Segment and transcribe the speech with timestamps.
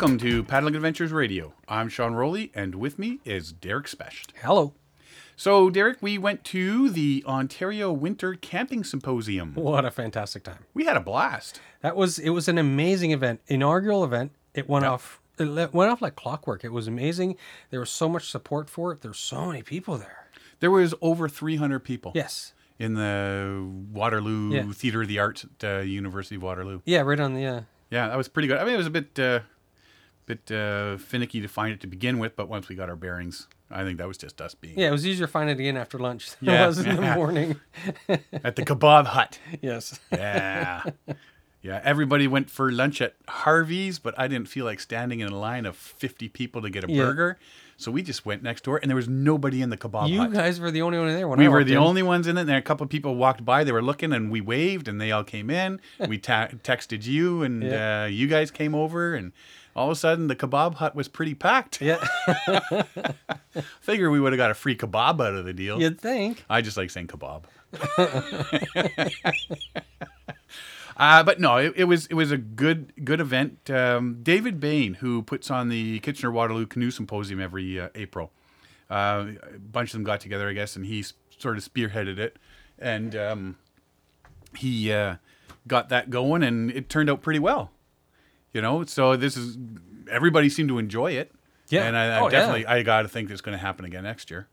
[0.00, 1.52] Welcome to Paddling Adventures Radio.
[1.68, 4.32] I'm Sean Rowley, and with me is Derek Specht.
[4.40, 4.72] Hello.
[5.36, 9.52] So, Derek, we went to the Ontario Winter Camping Symposium.
[9.56, 10.64] What a fantastic time.
[10.72, 11.60] We had a blast.
[11.82, 14.32] That was it was an amazing event, inaugural event.
[14.54, 16.64] It went off it went off like clockwork.
[16.64, 17.36] It was amazing.
[17.68, 19.02] There was so much support for it.
[19.02, 20.30] There's so many people there.
[20.60, 22.54] There was over 300 people Yes.
[22.78, 24.72] in the Waterloo Yeah.
[24.72, 26.80] Theatre of the Arts at uh, University of Waterloo.
[26.86, 27.60] Yeah, right on the uh,
[27.90, 28.56] Yeah, that was pretty good.
[28.56, 29.40] I mean, it was a bit, uh,
[30.34, 33.48] bit uh, finicky to find it to begin with, but once we got our bearings,
[33.70, 35.76] I think that was just us being Yeah, it was easier to find it again
[35.76, 36.64] after lunch than Yeah.
[36.64, 37.56] it was in the morning.
[38.48, 39.38] at the kebab hut.
[39.62, 39.98] yes.
[40.12, 40.82] Yeah.
[41.62, 45.36] Yeah, everybody went for lunch at Harvey's, but I didn't feel like standing in a
[45.38, 47.04] line of 50 people to get a Yeah.
[47.04, 47.38] burger.
[47.76, 50.32] So we just went next door, and there was nobody in the kebab You hut.
[50.32, 51.78] guys were the only one there when we I were the in.
[51.78, 53.62] only ones in it, and then a couple of people walked by.
[53.64, 55.80] They were looking, and we waved, and they all came in.
[56.08, 58.02] We ta- texted you, and Yeah.
[58.04, 59.32] uh, you guys came over, and
[59.76, 61.80] all of a sudden, the kebab hut was pretty packed.
[61.80, 62.04] Yeah.
[63.80, 65.80] Figure we would have got a free kebab out of the deal.
[65.80, 66.44] You'd think.
[66.48, 67.44] I just like saying kebab.
[70.96, 73.70] uh, but no, it, it was it was a good good event.
[73.70, 78.32] Um, David Bain, who puts on the Kitchener Waterloo Canoe Symposium every uh, April,
[78.90, 81.04] uh, a bunch of them got together, I guess, and he
[81.38, 82.38] sort of spearheaded it,
[82.78, 83.56] and um,
[84.56, 85.16] he uh,
[85.68, 87.70] got that going, and it turned out pretty well.
[88.52, 89.56] You know, so this is
[90.10, 91.32] everybody seemed to enjoy it.
[91.68, 91.84] Yeah.
[91.84, 92.30] and I, I Oh, yeah.
[92.30, 94.48] definitely I got to think it's going to happen again next year.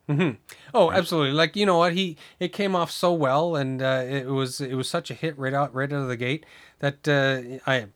[0.73, 1.31] Oh, absolutely.
[1.34, 4.76] Like you know what he it came off so well, and uh, it was it
[4.76, 6.45] was such a hit right out right out of the gate
[6.80, 7.88] that uh, I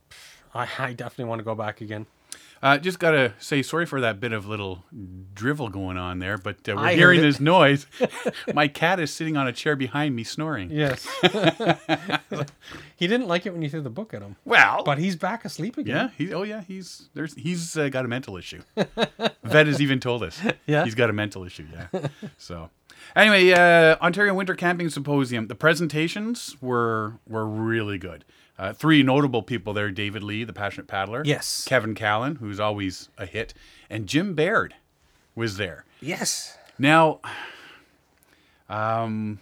[0.54, 2.06] I definitely want to go back again.
[2.62, 4.84] Uh, just gotta say sorry for that bit of little
[5.34, 7.86] drivel going on there, but uh, we're I hearing this noise.
[8.54, 10.70] My cat is sitting on a chair behind me snoring.
[10.70, 11.04] Yes.
[12.96, 15.44] he didn't like it when you threw the book at him, Well, but he's back
[15.44, 16.12] asleep again.
[16.18, 18.62] yeah, he, oh yeah, he's there's he's uh, got a mental issue.
[19.42, 20.40] Vet has even told us.
[20.66, 20.84] Yeah?
[20.84, 21.66] he's got a mental issue.
[21.72, 22.08] Yeah.
[22.38, 22.70] So,
[23.16, 25.48] anyway, uh, Ontario Winter Camping Symposium.
[25.48, 28.24] The presentations were were really good.
[28.62, 31.22] Uh, three notable people there: David Lee, the passionate paddler.
[31.26, 31.64] Yes.
[31.66, 33.54] Kevin Callan, who's always a hit,
[33.90, 34.74] and Jim Baird
[35.34, 35.84] was there.
[36.00, 36.56] Yes.
[36.78, 37.20] Now,
[38.68, 39.40] um,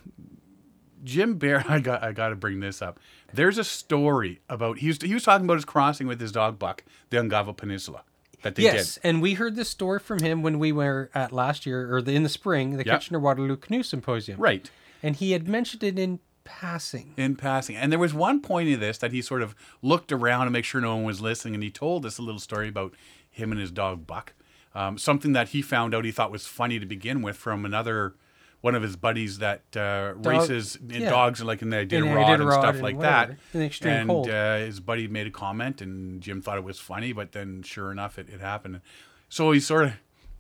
[1.05, 2.99] Jim Baird, I got I got to bring this up.
[3.33, 6.59] There's a story about he was he was talking about his crossing with his dog
[6.59, 8.03] Buck, the Ungava Peninsula,
[8.43, 9.01] that they Yes, did.
[9.05, 12.13] and we heard this story from him when we were at last year or the,
[12.15, 12.95] in the spring, the Yeah.
[12.95, 14.41] Kitchener Waterloo Canoe Symposium.
[14.41, 14.71] Right.
[15.03, 16.21] And he had mentioned it in
[16.59, 17.15] passing.
[17.17, 20.47] In passing, and there was one point in this that he sort of looked around
[20.47, 22.95] to make sure no one was listening, and he told us a little story about
[23.31, 24.35] him and his dog Buck,
[24.75, 28.15] um, something that he found out he thought was funny to begin with from another
[28.61, 31.11] one of his buddies that uh, races in yeah.
[31.11, 33.59] dogs like in the Iditarod, Iditarod and stuff and like whatever, that.
[33.59, 34.29] in extreme and cold.
[34.29, 37.91] Uh, his buddy made a comment, and Jim thought it was funny, but then sure
[37.91, 38.81] enough, it, it happened.
[39.29, 39.93] So he sort of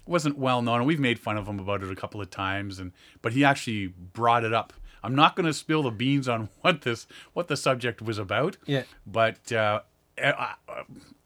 [0.06, 2.78] wasn't well known, and we've made fun of him about it a couple of times,
[2.78, 2.92] and
[3.22, 4.72] but he actually brought it up.
[5.03, 8.56] I'm not going to spill the beans on what this what the subject was about.
[8.66, 8.83] Yeah.
[9.06, 9.81] But uh,
[10.22, 10.55] I,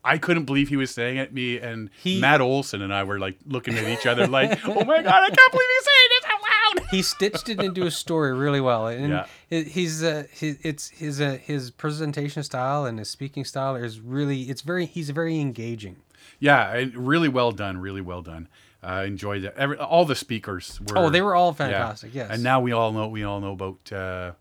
[0.05, 1.33] I couldn't believe he was saying it.
[1.33, 4.85] Me and He- Matt Olson and I were like looking at each other, like, "Oh
[4.85, 6.51] my god, I can't believe he's saying this out loud."
[6.91, 9.27] he stitched it into a story really well, and Yeah.
[9.63, 14.43] he's uh, his it's his uh, his presentation style and his speaking style is really
[14.43, 15.97] it's very he's very engaging.
[16.39, 17.79] Yeah, really well done.
[17.79, 18.49] Really well done.
[18.85, 19.55] I enjoyed it.
[19.57, 20.99] Every, all the speakers were.
[20.99, 21.55] Oh, they were all yeah.
[21.67, 22.15] fantastic.
[22.15, 24.33] Yes, And now we all know we all know about uh,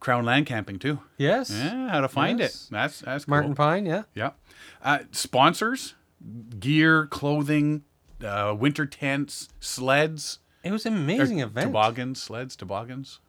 [0.00, 1.00] Crown Land Camping too.
[1.16, 2.64] yes, Yeah, how to find Yes.
[2.64, 2.70] it.
[2.72, 3.30] That's that's cool.
[3.32, 4.30] Martin Pine, yeah, Yeah.
[4.82, 5.94] Uh, sponsors,
[6.60, 7.82] gear, clothing,
[8.24, 11.66] uh, winter tents, sleds, it was an amazing event.
[11.66, 13.20] toboggans, sleds, toboggans.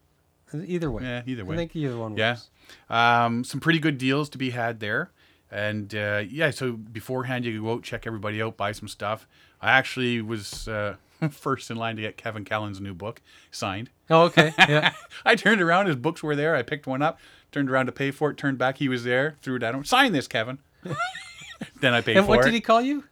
[0.53, 1.55] Either way, Yeah, either way.
[1.55, 2.17] I think either one.
[2.17, 2.31] Yeah.
[2.33, 2.49] Was.
[2.89, 5.11] Um, some pretty good deals to be had there.
[5.51, 9.27] And uh, yeah, so beforehand, you could go out, check everybody out, buy some stuff.
[9.61, 10.95] I actually was uh,
[11.31, 13.21] first in line to get Kevin Callan's new book
[13.51, 13.89] signed.
[14.09, 14.93] Oh, okay, yeah.
[15.25, 16.55] I turned around, his books were there.
[16.55, 17.19] I picked one up,
[17.51, 19.83] turned around to pay for it, turned back, he was there, threw it at him.
[19.83, 20.59] Sign this, Kevin.
[21.81, 22.37] then I paid and for it.
[22.37, 23.03] what did he call you?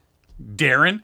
[0.55, 1.01] Darren.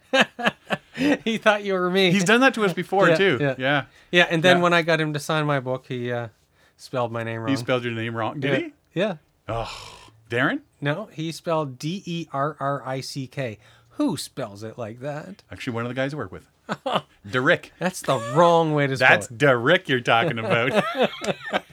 [1.23, 2.11] he thought you were me.
[2.11, 3.37] He's done that to us before Yeah, too.
[3.41, 3.55] yeah.
[3.57, 3.85] Yeah.
[4.11, 4.63] yeah, and then Yeah.
[4.63, 6.29] when I got him to sign my book, he uh,
[6.77, 7.49] spelled my name wrong.
[7.49, 8.39] He spelled your name wrong.
[8.39, 8.57] Did yeah.
[8.59, 8.73] he?
[8.99, 9.15] Yeah.
[9.47, 9.99] Oh,
[10.29, 10.61] Darren?
[10.79, 13.57] No, he spelled D E R R I C K.
[13.97, 15.43] Who spells it like that?
[15.51, 16.49] Actually, one of the guys I work with.
[17.29, 17.73] Derrick.
[17.79, 19.09] That's the wrong way to spell it.
[19.11, 19.37] That's it.
[19.37, 20.83] Derrick you're talking about.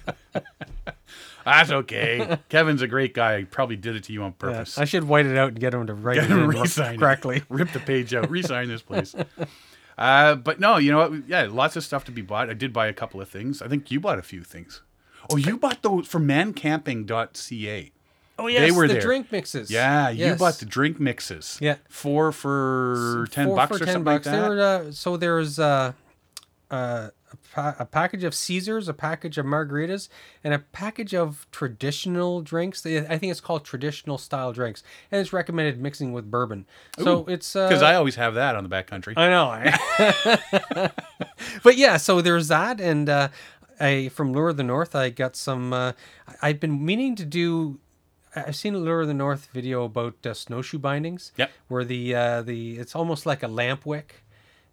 [1.45, 2.39] That's okay.
[2.51, 3.39] Kevin's a great guy.
[3.41, 4.77] He probably did it to you on Yeah, purpose.
[4.79, 6.99] I should white it out and get him to write Get it him re-sign it.
[6.99, 7.43] correctly.
[7.49, 8.29] Rip the page out.
[8.31, 9.15] Resign this place.
[9.97, 11.29] Uh, but no, you know what?
[11.29, 12.51] Yeah, lots of stuff to be bought.
[12.51, 13.63] I did buy a couple of things.
[13.63, 14.83] I think you bought a few things.
[15.33, 17.93] Oh, you bought those from mancamping.ca.
[18.43, 19.03] Oh yes, they were the there.
[19.03, 19.71] drink mixes.
[19.71, 21.59] Yeah, you bought the drink mixes.
[21.61, 21.77] Yeah.
[21.89, 24.27] four for ten Four bucks for or 10 something bucks.
[24.27, 24.43] like that.
[24.43, 25.93] They were, uh, so there's uh,
[26.71, 30.09] uh, a, pa- a package of Caesars, a package of margaritas,
[30.43, 32.81] and a package of traditional drinks.
[32.81, 34.83] They- I think it's called traditional style drinks,
[35.13, 36.67] and it's recommended mixing with bourbon.
[36.99, 39.15] So it's uh, Because I always have that on the back country.
[39.17, 40.89] I know.
[41.63, 43.29] But yeah, so there's that, and uh,
[43.81, 45.73] I from Lure of the North, I got some.
[45.73, 45.93] Uh,
[46.43, 47.79] I've been meaning to do.
[48.35, 51.33] I've seen a Lure of the North video about uh, snowshoe bindings.
[51.37, 51.51] Yep.
[51.69, 54.23] Where the uh, the it's almost like a lamp wick,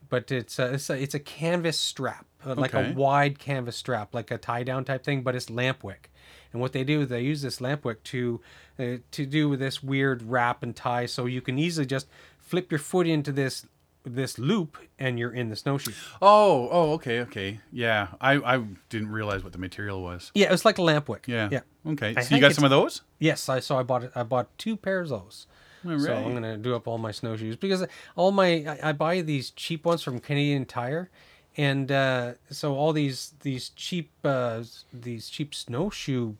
[0.09, 2.91] but it's a, it's a it's a canvas strap, uh, like Okay.
[2.91, 6.11] a wide canvas strap, like a tie down type thing, but it's lamp wick.
[6.53, 8.41] And what they do is they use this lamp wick to
[8.79, 12.07] uh, to do this weird wrap and tie, so you can easily just
[12.39, 13.65] flip your foot into this
[14.03, 15.91] this loop and you're in the snowshoe.
[16.21, 17.59] Oh, oh, okay, okay.
[17.71, 20.31] Yeah, I, I didn't realize what the material was.
[20.33, 21.25] Yeah, it was like a lamp wick.
[21.27, 21.49] Yeah.
[21.51, 21.61] Yeah.
[21.85, 22.13] Okay.
[22.15, 23.01] I so you got some of those?
[23.19, 24.11] Yes, I so I bought it.
[24.15, 25.47] I bought two pairs of those.
[25.85, 26.13] All So.
[26.13, 27.85] I'm gonna do up all my snowshoes because
[28.15, 31.09] all my I, I buy these cheap ones from Canadian Tire,
[31.55, 36.35] and uh, so all these these cheap uh, these cheap snowshoe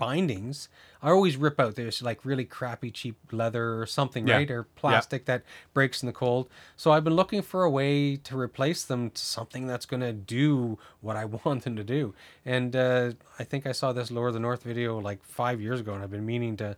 [0.00, 0.68] bindings
[1.02, 1.76] I always rip out.
[1.76, 4.36] There's like really crappy cheap leather or something, Yeah.
[4.36, 5.42] right, or plastic that
[5.72, 6.50] breaks in the cold.
[6.76, 10.78] So I've been looking for a way to replace them to something that's gonna do
[11.00, 12.14] what I want them to do.
[12.44, 15.80] And uh, I think I saw this Lure of the North video like five years
[15.80, 16.76] ago, and I've been meaning to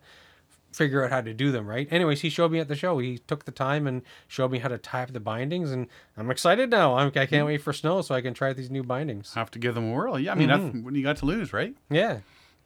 [0.72, 3.18] figure out how to do them right anyways he showed me at the show he
[3.18, 5.86] took the time and showed me how to tie up the bindings and
[6.16, 8.82] i'm excited now I'm, i can't wait for snow so i can try these new
[8.82, 10.18] bindings Have to give them a whirl.
[10.18, 10.72] Yeah, I mean, Mm-hmm.
[10.76, 11.74] that's what you got to lose, right?
[11.90, 12.20] yeah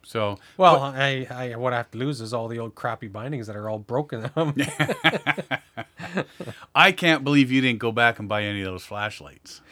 [0.06, 3.49] So, well I, I what i have to lose is all the old crappy bindings
[3.49, 4.55] that are all broken um,
[6.76, 9.62] I can't believe you didn't go back and buy any of those flashlights.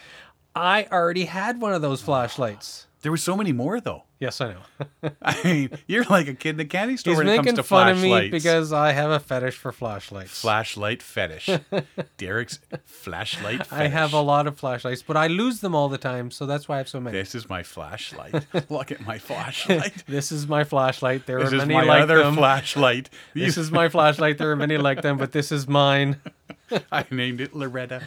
[0.56, 4.04] i already had one of those flashlights There were so many more, though.
[4.18, 7.28] yes i know I mean, you're like a kid in the candy store he's when
[7.28, 11.02] it comes making to fun of me because i have a fetish for flashlights flashlight
[11.02, 11.50] fetish.
[12.16, 13.72] Derek's flashlight fetish.
[13.72, 16.66] i have a lot of flashlights but i lose them all the time so that's
[16.66, 18.46] why i have so many This is my flashlight.
[18.70, 20.04] Look at my flashlight.
[20.06, 23.10] this is my flashlight there This are is many my like other them flashlight.
[23.34, 26.16] this is my flashlight there are many like them but this is mine
[26.90, 28.00] I named it Loretta.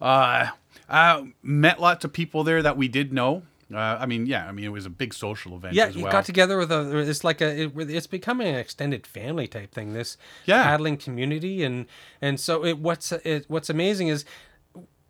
[0.00, 0.46] uh,
[0.88, 3.42] uh, met lots of people there that we did know.
[3.72, 6.12] Uh, I mean, yeah, I mean, it was a big social event Yeah, you well.
[6.12, 6.98] got together with a.
[6.98, 7.62] It's like a.
[7.64, 9.94] It, it's becoming an extended family type thing.
[9.94, 10.62] This Yeah.
[10.64, 11.86] paddling community, and
[12.20, 12.78] and so it.
[12.78, 14.24] What's it, what's amazing is,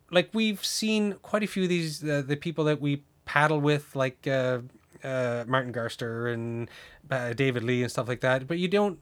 [0.09, 3.93] like we've seen quite a few of these uh, the people that we paddle with,
[3.95, 4.59] like uh,
[5.03, 6.69] uh, Martin Garster and
[7.11, 8.47] uh, David Lee and stuff like that.
[8.47, 8.99] But you don't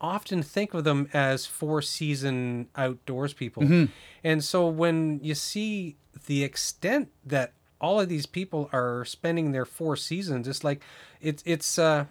[0.00, 3.88] often think of them as four season outdoors people.
[4.24, 5.96] And so when you see
[6.26, 10.82] the extent that all of these people are spending their four seasons, it's like
[11.20, 12.04] it's it's uh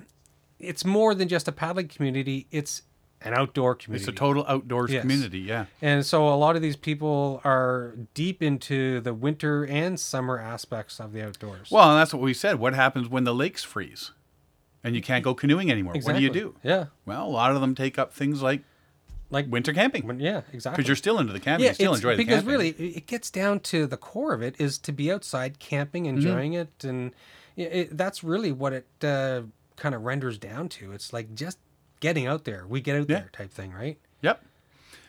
[0.60, 2.82] it's more than just a paddling community, it's
[3.22, 4.04] an outdoor community.
[4.04, 5.02] It's a total outdoors Yes.
[5.02, 5.40] community.
[5.40, 5.66] Yeah.
[5.82, 11.00] and so a lot of these people are deep into the winter and summer aspects
[11.00, 11.70] of the outdoors.
[11.72, 12.60] Well, and that's what we said.
[12.60, 14.12] What happens when the lakes freeze
[14.84, 15.94] and you can't go canoeing anymore?
[16.02, 16.56] What do you do?
[16.64, 16.86] Yeah.
[17.06, 18.62] Well, a lot of them take up things like
[19.30, 20.78] Like winter camping when, yeah, exactly.
[20.78, 21.68] because you're still into the camping.
[21.68, 22.58] you still enjoy the because camping.
[22.60, 26.06] Because really it gets down to the core of it is to be outside camping,
[26.06, 26.16] Mm-hmm.
[26.18, 27.12] enjoying it, and
[27.58, 29.42] it, it, that's really what it uh,
[29.76, 30.92] kind of renders down to.
[30.94, 31.58] It's like just
[32.00, 32.66] getting out there.
[32.68, 33.20] We get out Yeah.
[33.20, 33.98] there type thing, right?
[34.22, 34.44] Yep.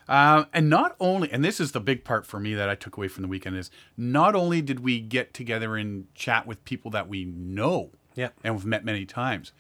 [0.09, 2.97] Uh, and not only, and this is the big part for me that I took
[2.97, 6.91] away from the weekend is not only did we get together and chat with people
[6.93, 8.31] that we know Yeah.
[8.45, 9.53] and we've met many times,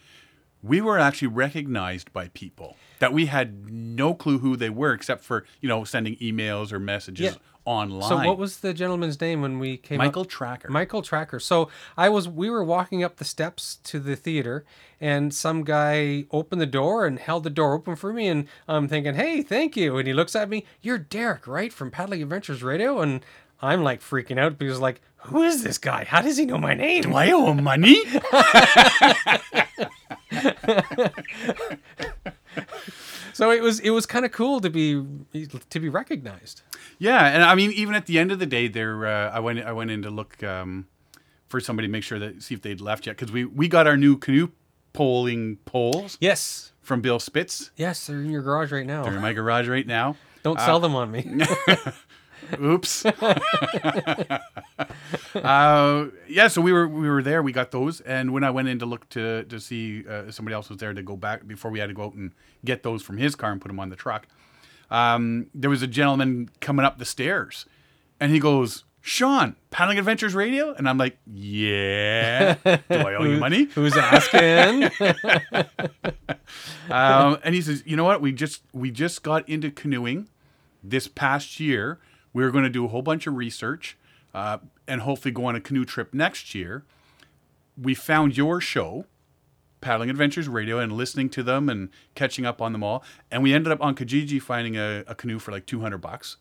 [0.62, 5.22] we were actually recognized by people that we had no clue who they were except
[5.22, 7.38] for you know sending emails or messages Yeah.
[7.64, 8.08] online.
[8.08, 9.98] So what was the gentleman's name when we came?
[9.98, 10.28] Michael Up?
[10.28, 10.68] Tracker?
[10.68, 11.38] Michael Tracker.
[11.38, 14.64] So I was we were walking up the steps to the theater
[15.00, 18.88] and some guy opened the door and held the door open for me and I'm
[18.88, 21.72] thinking, "Hey, thank you." And he looks at me, "You're Derek, right?
[21.72, 23.24] From Paddling Adventures Radio?" And
[23.62, 26.04] I'm like freaking out because like, "Who is this guy?
[26.04, 28.02] How does he know my name?" Do I owe him money?
[33.34, 34.94] So it was it was kind of cool to be
[35.70, 36.62] to be recognized.
[36.98, 39.60] Yeah, and I mean, even at the end of the day, there uh, I went
[39.64, 40.88] I went in to look um,
[41.48, 43.86] for somebody to make sure that see if they'd left yet because we we got
[43.86, 44.48] our new canoe
[44.92, 46.72] poling poles Yes.
[46.80, 47.70] from Bill Spitz.
[47.76, 49.04] Yes, they're in your garage right now.
[49.04, 50.16] They're in my garage right now.
[50.42, 51.22] Don't sell them on me.
[52.60, 53.04] Oops.
[55.34, 57.42] uh, yeah, so we were we were there.
[57.42, 60.54] We got those, and when I went in to look to to see uh, somebody
[60.54, 62.32] else was there to go back before we had to go out and
[62.64, 64.26] get those from his car and put them on the truck,
[64.90, 67.66] um, there was a gentleman coming up the stairs,
[68.18, 73.38] and he goes, "Sean, Paddling Adventures Radio," and I'm like, "Yeah, do I owe you
[73.38, 74.90] money?" Who's asking?
[76.90, 78.20] um, and he says, you know what?
[78.20, 80.28] We just we just got into canoeing
[80.82, 81.98] this past year.
[82.32, 83.96] We are going to do a whole bunch of research
[84.34, 86.84] uh, and hopefully go on a canoe trip next year.
[87.80, 89.06] We found your show,
[89.80, 93.02] Paddling Adventures Radio, and listening to them and catching up on them all.
[93.30, 96.36] And we ended up on Kijiji finding a, a canoe for like two hundred bucks,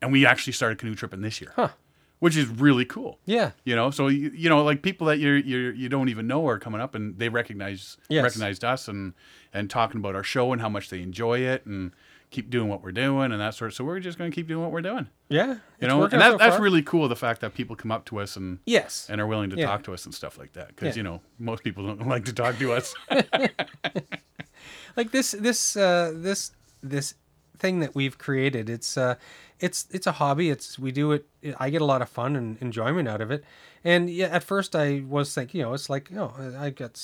[0.00, 1.70] and we actually started canoe tripping this year, Huh.
[2.18, 3.18] which is really cool.
[3.24, 3.52] Yeah.
[3.64, 6.46] You know, so you, you know, like people that you're, you're you don't even know
[6.46, 8.22] are coming up, and they recognize Yes.
[8.22, 9.14] recognized us and
[9.54, 11.92] and talking about our show and how much they enjoy it and
[12.32, 13.70] keep doing what we're doing and that sort.
[13.70, 15.08] of So we're just going to keep doing what we're doing.
[15.28, 15.58] Yeah.
[15.80, 17.08] You know, and that, so that's really cool.
[17.08, 19.06] The fact that people come up to us and Yes.
[19.10, 19.66] and are willing to Yeah.
[19.66, 21.00] talk to us and stuff like that, because Yeah.
[21.00, 22.94] you know most people don't like to talk to us.
[24.96, 27.14] like this this uh this this
[27.58, 29.14] thing that we've created it's uh
[29.60, 31.26] it's it's a hobby it's we do it
[31.58, 33.44] i get a lot of fun and enjoyment out of it
[33.84, 37.00] and yeah at first i was thinking you know it's like oh i got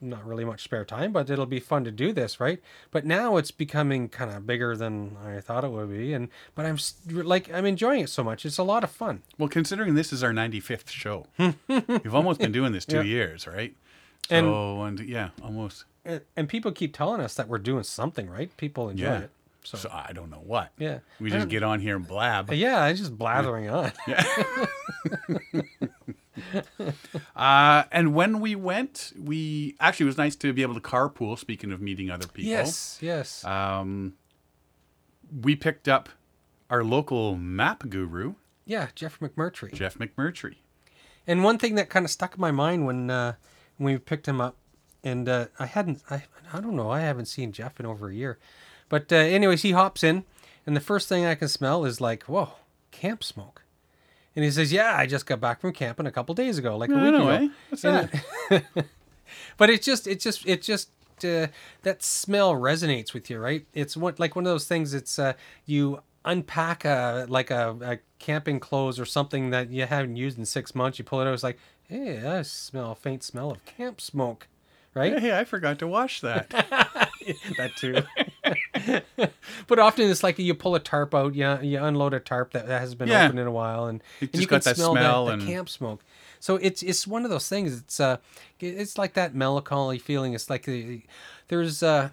[0.00, 3.36] not really much spare time but it'll be fun to do this right but now
[3.36, 7.52] it's becoming kind of bigger than i thought it would be and but i'm like
[7.52, 10.32] i'm enjoying it so much it's a lot of fun well, considering this is our
[10.32, 11.26] 95th show,
[11.68, 13.02] we've almost been doing this two Yeah.
[13.02, 13.74] years, right?
[14.30, 15.84] And- So and yeah, almost.
[16.04, 19.18] and, and people keep telling us that we're doing something right people enjoy Yeah.
[19.20, 19.30] it
[19.64, 20.70] so, So I don't know what.
[20.78, 22.52] yeah We just get on here and blab.
[22.52, 23.92] yeah it's just blathering on
[27.36, 31.38] Uh, and when we went, we actually it was nice to be able to carpool.
[31.38, 34.14] Speaking of meeting other people, yes yes Um,
[35.42, 36.08] we picked up
[36.70, 38.34] our local map guru,
[38.66, 39.72] Yeah, Jeff McMurtry.
[39.72, 40.56] Jeff McMurtry.
[41.26, 43.34] And one thing that kind of stuck in my mind when uh,
[43.76, 44.56] when we picked him up,
[45.04, 48.14] and uh, I hadn't, I, I don't know, I haven't seen Jeff in over a
[48.14, 48.38] year,
[48.88, 50.24] but uh, anyways, he hops in,
[50.66, 52.52] and the first thing I can smell is like, whoa,
[52.90, 53.62] camp smoke.
[54.38, 56.90] And he says, "Yeah, I just got back from camping a couple days ago, like
[56.90, 57.48] a I week know, ago." eh?
[57.70, 58.64] What's And that?
[58.76, 58.86] it-
[59.56, 60.90] but it's just, it just, it just,
[61.24, 61.48] uh,
[61.82, 63.66] that smell resonates with you, right?
[63.74, 64.94] It's what like one of those things.
[64.94, 65.32] It's uh,
[65.66, 70.44] you unpack a like a, a camping clothes or something that you haven't used in
[70.44, 71.00] six months.
[71.00, 71.34] You pull it out.
[71.34, 74.46] It's like, hey, I smell a faint smell of camp smoke,
[74.94, 75.18] right?
[75.18, 76.48] Hey, I forgot to wash that.
[77.58, 77.96] that too.
[79.66, 82.66] but often it's like you pull a tarp out, you, you unload a tarp that
[82.68, 83.26] that has been Yeah.
[83.26, 85.42] open in a while, and, and just you got can that smell, smell the, and-
[85.42, 86.02] the camp smoke.
[86.40, 87.78] So it's it's one of those things.
[87.80, 88.18] It's uh,
[88.60, 90.34] it's like that melancholy feeling.
[90.34, 91.02] It's like the,
[91.48, 92.10] there's uh,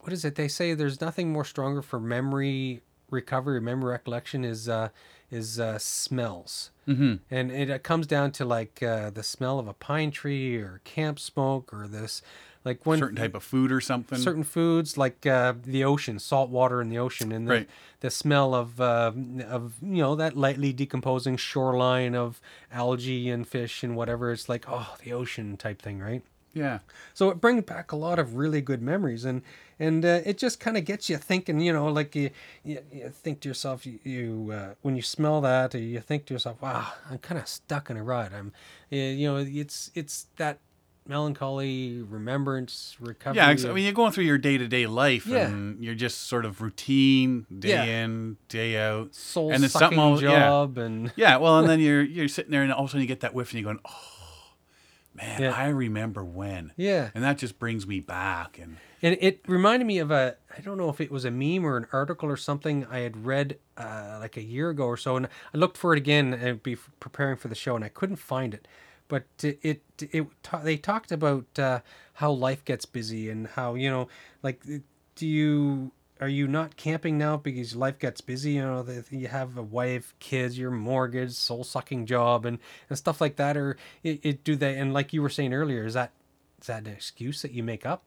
[0.00, 0.34] what is it?
[0.34, 4.88] They say there's nothing more stronger for memory recovery, memory recollection is uh,
[5.30, 6.70] is uh, smells.
[6.86, 10.56] hmm And it, it comes down to like uh, the smell of a pine tree
[10.56, 12.20] or camp smoke or this,
[12.64, 14.18] like when Certain type of food or something.
[14.18, 17.68] certain foods like uh, the ocean, salt water in the ocean, and the, Right.
[18.00, 19.12] the smell of uh,
[19.46, 22.40] of you know that lightly decomposing shoreline of
[22.72, 24.32] algae and fish and whatever.
[24.32, 26.22] It's like oh, the ocean type thing, right?
[26.52, 26.78] Yeah.
[27.14, 29.42] So it brings back a lot of really good memories, and
[29.78, 31.60] and uh, it just kind of gets you thinking.
[31.60, 32.30] You know, like you,
[32.64, 36.34] you, you think to yourself, you, you uh, when you smell that, you think to
[36.34, 38.52] yourself, "Wow, I'm kind of stuck in a rut." I'm,
[38.90, 40.58] you know, it's it's that
[41.14, 43.36] melancholy remembrance recovery.
[43.38, 45.46] Yeah, I mean, you're going through your day to day life, Yeah.
[45.48, 47.84] and you're just sort of routine, day Yeah.
[48.04, 49.14] in, day out.
[49.14, 50.40] soul and sucking something all- yeah.
[50.40, 53.02] job and Yeah, well, and then you're you're sitting there, and all of a sudden
[53.02, 54.09] you get that whiff, and you're going, "Oh,
[55.14, 55.52] man, Yeah.
[55.52, 59.98] I remember when." yeah And that just brings me back, and and it reminded me
[59.98, 62.84] of a i don't know if it was a meme or an article or something
[62.90, 65.96] i had read uh, like a year ago or so and i looked for it
[65.96, 68.68] again and be preparing for the show and i couldn't find it
[69.08, 70.26] but it it, it
[70.62, 71.80] they talked about uh,
[72.14, 74.06] how life gets busy and how you know
[74.42, 74.62] like
[75.14, 75.90] do you
[76.20, 80.14] are you not camping now because life gets busy you know you have a wife
[80.18, 82.58] kids your mortgage soul sucking job and
[82.88, 85.84] and stuff like that or it, it do they and like you were saying earlier
[85.84, 86.12] is that
[86.60, 88.04] is that an excuse that you make up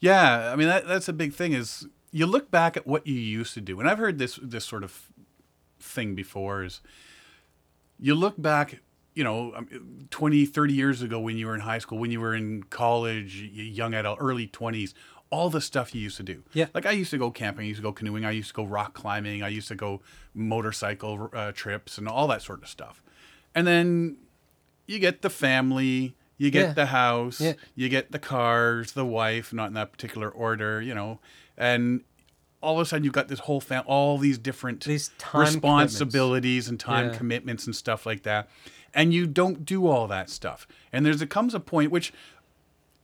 [0.00, 1.52] yeah, I mean that that's a big thing.
[1.52, 4.64] Is you look back at what you used to do, and I've heard this this
[4.64, 5.08] sort of
[5.80, 6.64] thing before.
[6.64, 6.80] Is
[7.98, 8.80] you look back,
[9.14, 12.20] you know, um, 20, 30 years ago when you were in high school, when you
[12.20, 14.94] were in college, young adult, early twenties.
[15.32, 16.42] All the stuff you used to do.
[16.52, 16.66] Yeah.
[16.74, 18.64] Like I used to go camping, I used to go canoeing, I used to go
[18.64, 20.00] rock climbing, I used to go
[20.34, 23.02] motorcycle uh, trips and all that sort of stuff.
[23.54, 24.18] And then
[24.86, 26.72] you get the family, you get Yeah.
[26.74, 27.54] the house, Yeah.
[27.74, 31.18] you get the cars, the wife, not in that particular order, you know,
[31.56, 32.02] and
[32.60, 36.68] all of a sudden you've got this whole fam, all these different These time responsibilities
[36.68, 37.16] and time Yeah.
[37.16, 38.48] commitments and stuff like that,
[38.94, 40.68] and you don't do all that stuff.
[40.92, 42.12] And there's a comes a point which,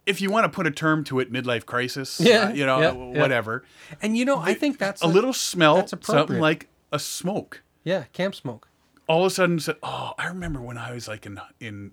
[0.08, 2.80] if you want to put a term to it, midlife crisis, Yeah, uh, you know,
[2.80, 3.20] yeah, yeah.
[3.20, 3.64] whatever,
[4.02, 8.34] And you know, I think that's a little smell, something like a smoke yeah, camp
[8.34, 8.68] smoke.
[9.08, 11.92] all of a sudden said, "Oh, I remember when I was like in in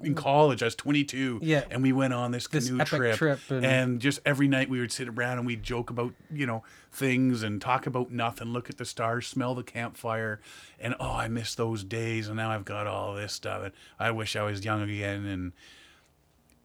[0.00, 0.62] in college.
[0.62, 1.40] I was 22.
[1.42, 1.64] Yeah.
[1.72, 3.16] And we went on this canoe trip.
[3.16, 6.46] trip and- and just every night we would sit around and we'd joke about, you
[6.46, 6.62] know,
[6.92, 10.40] things and talk about nothing, look at the stars, smell the campfire.
[10.78, 12.28] And oh, I miss those days.
[12.28, 13.60] And now I've got all this stuff.
[13.64, 15.24] And I wish I was young again.
[15.26, 15.52] And,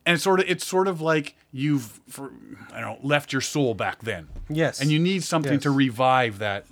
[0.05, 2.31] and it's sort of it's sort of like you've for
[2.71, 4.27] I don't know left your soul back then.
[4.49, 4.81] Yes.
[4.81, 6.65] And you need something to revive that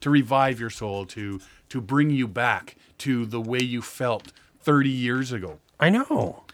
[0.00, 4.90] to revive your soul to to bring you back to the way you felt 30
[4.90, 5.58] years ago.
[5.80, 6.44] I know.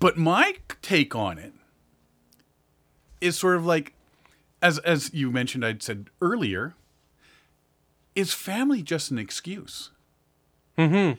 [0.00, 1.52] But my take on it
[3.20, 3.94] is sort of like
[4.62, 6.74] as as you mentioned I'd said earlier
[8.14, 9.90] is family just an excuse?
[10.76, 11.18] Mm-hmm.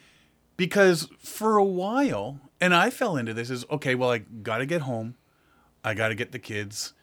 [0.56, 4.82] because for a while and i fell into this is okay well i gotta get
[4.82, 5.16] home
[5.84, 6.94] i gotta get the kids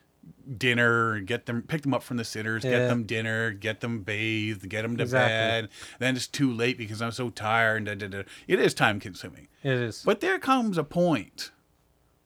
[0.58, 4.68] dinner get them pick them up from the sitters get them dinner get them bathed
[4.68, 5.28] get them to Exactly.
[5.36, 8.22] bed then it's too late because i'm so tired da, da, da.
[8.48, 10.02] it is time consuming It is.
[10.04, 11.52] but there comes a point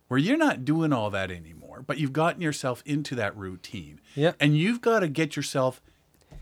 [0.08, 4.36] where you're not doing all that anymore but you've gotten yourself into that routine Yep.
[4.40, 5.80] and you've got to get yourself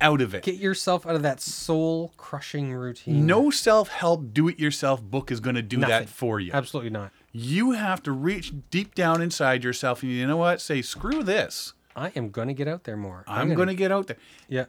[0.01, 3.27] out of it Get yourself out of that soul crushing routine.
[3.27, 5.91] no self-help do-it-yourself book is going to do Nothing.
[5.91, 7.11] that for you Absolutely not.
[7.33, 11.73] you have to reach deep down inside yourself and you know what say screw this
[11.97, 13.25] I am going to get out there more.
[13.27, 14.19] i'm, going to get out there
[14.49, 14.67] Yeah.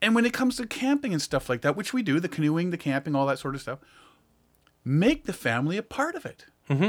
[0.00, 2.70] and when it comes to camping and stuff like that which we do the canoeing
[2.70, 3.78] the camping all that sort of stuff
[4.84, 6.88] make the family a part of it Mm-hmm.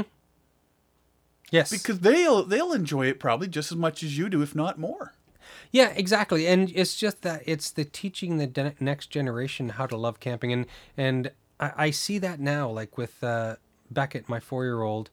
[1.50, 1.70] Yes.
[1.70, 5.12] because they'll they'll enjoy it probably just as much as you do if not more
[5.70, 6.46] Yeah, exactly.
[6.46, 10.52] And it's just that it's the teaching the de- next generation how to love camping,
[10.52, 13.56] and and I, I see that now, like with uh,
[13.90, 15.10] Beckett, my four year old,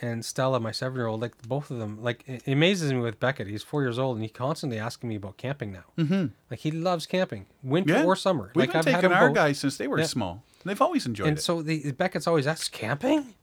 [0.00, 1.20] and Stella, my seven year old.
[1.20, 3.46] Like both of them, like it amazes me with Beckett.
[3.46, 5.84] He's four years old, and he's constantly asking me about camping now.
[5.98, 6.26] Mm-hmm.
[6.50, 8.50] Like he loves camping, winter yeah or summer.
[8.54, 9.34] we've like been I've had taking our both.
[9.36, 10.06] guys since they were Yeah.
[10.06, 13.34] small they've always enjoyed and it so the Beckett's always asked camping,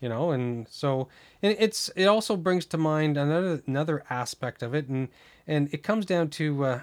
[0.00, 1.08] you know, and so
[1.42, 5.08] and it's it also brings to mind another another aspect of it, and
[5.46, 6.80] and it comes down to uh,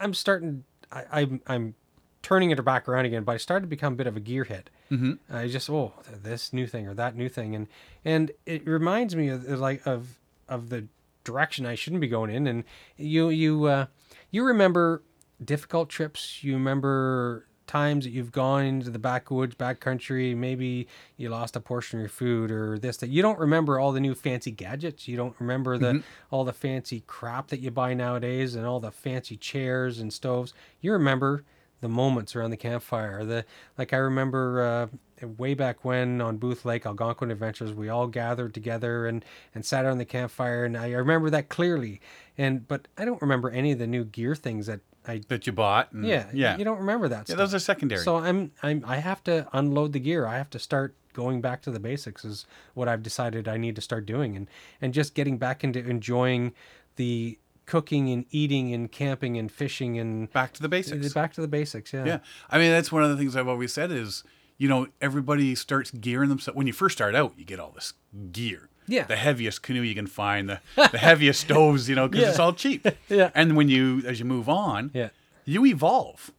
[0.00, 1.74] I'm starting I, I'm I'm
[2.22, 4.64] turning it back around again, but I started to become a bit of a gearhead.
[4.90, 5.12] Mm-hmm.
[5.30, 7.68] I just oh this new thing or that new thing, and
[8.04, 10.86] and it reminds me of like of of the
[11.24, 12.64] direction I shouldn't be going in, and
[12.96, 13.86] you you uh,
[14.30, 15.02] you remember
[15.42, 16.42] difficult trips.
[16.42, 20.36] You remember times that you've gone into the backwoods, backcountry.
[20.36, 23.92] Maybe you lost a portion of your food or this that you don't remember all
[23.92, 25.08] the new fancy gadgets.
[25.08, 28.90] You don't remember the all the fancy crap that you buy nowadays and all the
[28.90, 30.54] fancy chairs and stoves.
[30.80, 31.44] You remember
[31.80, 33.24] the moments around the campfire.
[33.24, 33.44] The
[33.76, 34.90] like I remember
[35.22, 39.24] uh, way back when on Booth Lake Algonquin Adventures, we all gathered together and
[39.54, 42.00] and sat around the campfire, and I remember that clearly.
[42.38, 45.20] And but I don't remember any of the new gear things that I.
[45.28, 47.20] that you bought and, Yeah, yeah You don't remember that.
[47.20, 47.38] yeah stuff.
[47.38, 50.26] those are secondary So I'm I'm I have to unload the gear.
[50.26, 53.76] I have to start going back to the basics is what I've decided I need
[53.76, 54.48] to start doing and
[54.80, 56.52] and just getting back into enjoying
[56.96, 61.40] the cooking and eating and camping and fishing and back to the basics back to
[61.40, 61.92] the basics.
[61.92, 62.04] Yeah.
[62.04, 62.18] Yeah.
[62.50, 64.22] I mean, that's one of the things I've always said is,
[64.58, 66.56] you know, everybody starts gearing themselves.
[66.56, 67.94] When you first start out, you get all this
[68.32, 68.68] gear.
[68.86, 69.04] Yeah.
[69.04, 72.52] The heaviest canoe you can find, the, the heaviest stoves, you know, because it's all
[72.52, 72.86] cheap.
[73.08, 73.30] Yeah.
[73.34, 75.08] And when you, as you move on, Yeah.
[75.44, 76.30] you evolve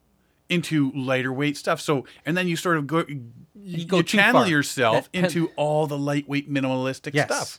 [0.48, 1.80] into lighter weight stuff.
[1.80, 4.48] So, and then you sort of go, you, go you too channel far.
[4.50, 7.26] yourself And- into all the lightweight minimalistic Yes.
[7.26, 7.58] stuff.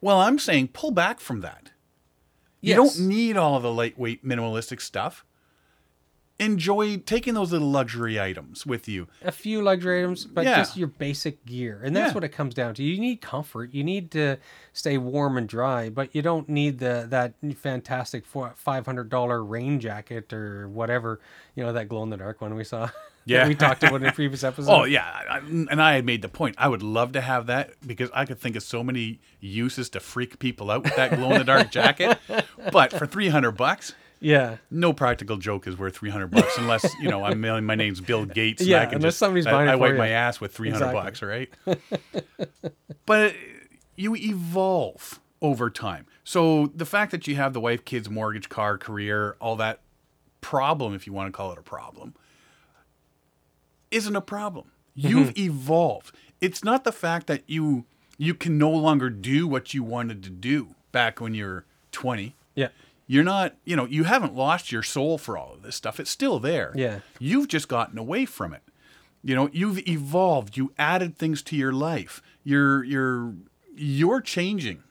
[0.00, 1.70] Well, I'm saying pull back from that.
[2.60, 2.96] You Yes.
[2.96, 5.24] don't need all the lightweight minimalistic stuff.
[6.42, 9.06] Enjoy taking those little luxury items with you.
[9.22, 10.56] a few luxury items, but Yeah.
[10.56, 11.80] just your basic gear.
[11.84, 12.14] And that's Yeah.
[12.14, 12.82] what it comes down to.
[12.82, 13.72] You need comfort.
[13.72, 14.38] You need to
[14.72, 19.80] stay warm and dry, but you don't need the that fantastic five hundred dollar rain
[19.80, 21.20] jacket or whatever.
[21.54, 22.90] You know that glow in the dark one we saw.
[23.24, 23.46] Yeah.
[23.46, 24.72] we talked about in a previous oh, episode.
[24.72, 25.38] Oh yeah,
[25.70, 26.56] and I had made the point.
[26.58, 30.00] I would love to have that because I could think of so many uses to
[30.00, 32.18] freak people out with that glow in the dark jacket.
[32.72, 34.56] But for three hundred bucks, yeah.
[34.70, 38.24] no practical joke is worth three hundred bucks unless you know I'm my name's Bill
[38.24, 38.60] Gates.
[38.62, 39.98] and Yeah, I can unless just, somebody's I- buying I, it for wipe you.
[39.98, 41.02] my ass with three hundred Exactly.
[41.02, 42.72] bucks, right?
[43.06, 43.34] but
[43.96, 46.06] you evolve over time.
[46.24, 49.80] So the fact that you have the wife, kids, mortgage, car, career, all that
[50.40, 52.14] problem, if you want to call it a problem,
[53.90, 54.70] isn't a problem.
[54.94, 55.40] You've Mm-hmm.
[55.50, 56.14] evolved.
[56.40, 57.84] It's not the fact that you
[58.18, 62.34] you can no longer do what you wanted to do back when you were 20.
[62.54, 62.68] Yeah.
[63.12, 66.00] You're not, you know, you haven't lost your soul for all of this stuff.
[66.00, 66.72] It's still there.
[66.74, 67.00] Yeah.
[67.18, 68.62] You've just gotten away from it.
[69.22, 70.56] You know, you've evolved.
[70.56, 72.22] You added things to your life.
[72.42, 73.34] You're you're
[73.74, 74.82] you're changing.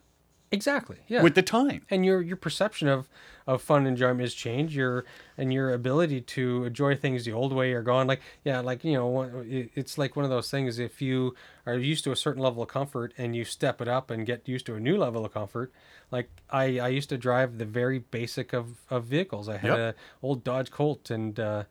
[0.51, 0.97] Exactly.
[1.07, 1.23] Yeah.
[1.23, 1.81] with the time.
[1.89, 3.07] and your your perception of
[3.47, 5.03] of fun and enjoyment has changed your
[5.37, 8.93] and your ability to enjoy things the old way are gone like yeah like you
[8.93, 11.33] know it's like one of those things if you
[11.65, 14.47] are used to a certain level of comfort and you step it up and get
[14.47, 15.71] used to a new level of comfort
[16.11, 19.79] like i i used to drive the very basic of of vehicles i had Yep.
[19.79, 21.63] a old dodge colt and uh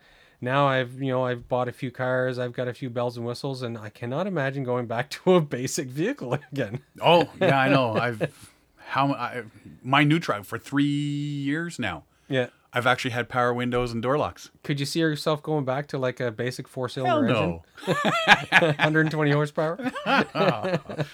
[0.42, 3.26] now I've you know I've bought a few cars, I've got a few bells and
[3.26, 6.80] whistles, and I cannot imagine going back to a basic vehicle again.
[7.02, 7.92] Oh yeah, I know.
[7.92, 8.49] I've
[8.90, 9.44] how I,
[9.82, 12.04] my new truck for three years now.
[12.28, 12.48] Yeah.
[12.72, 14.50] I've actually had power windows and door locks.
[14.62, 17.60] Could you see yourself going back to like a basic four cylinder engine?
[17.88, 18.68] no.
[18.68, 19.92] 120 horsepower.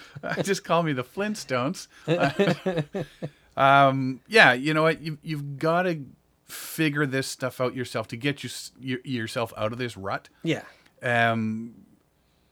[0.43, 1.87] Just call me the Flintstones.
[3.57, 5.01] um, yeah, you know what?
[5.01, 6.03] You, you've got to
[6.45, 10.29] figure this stuff out yourself to get you, your, yourself out of this rut.
[10.43, 10.63] Yeah.
[11.01, 11.73] Um,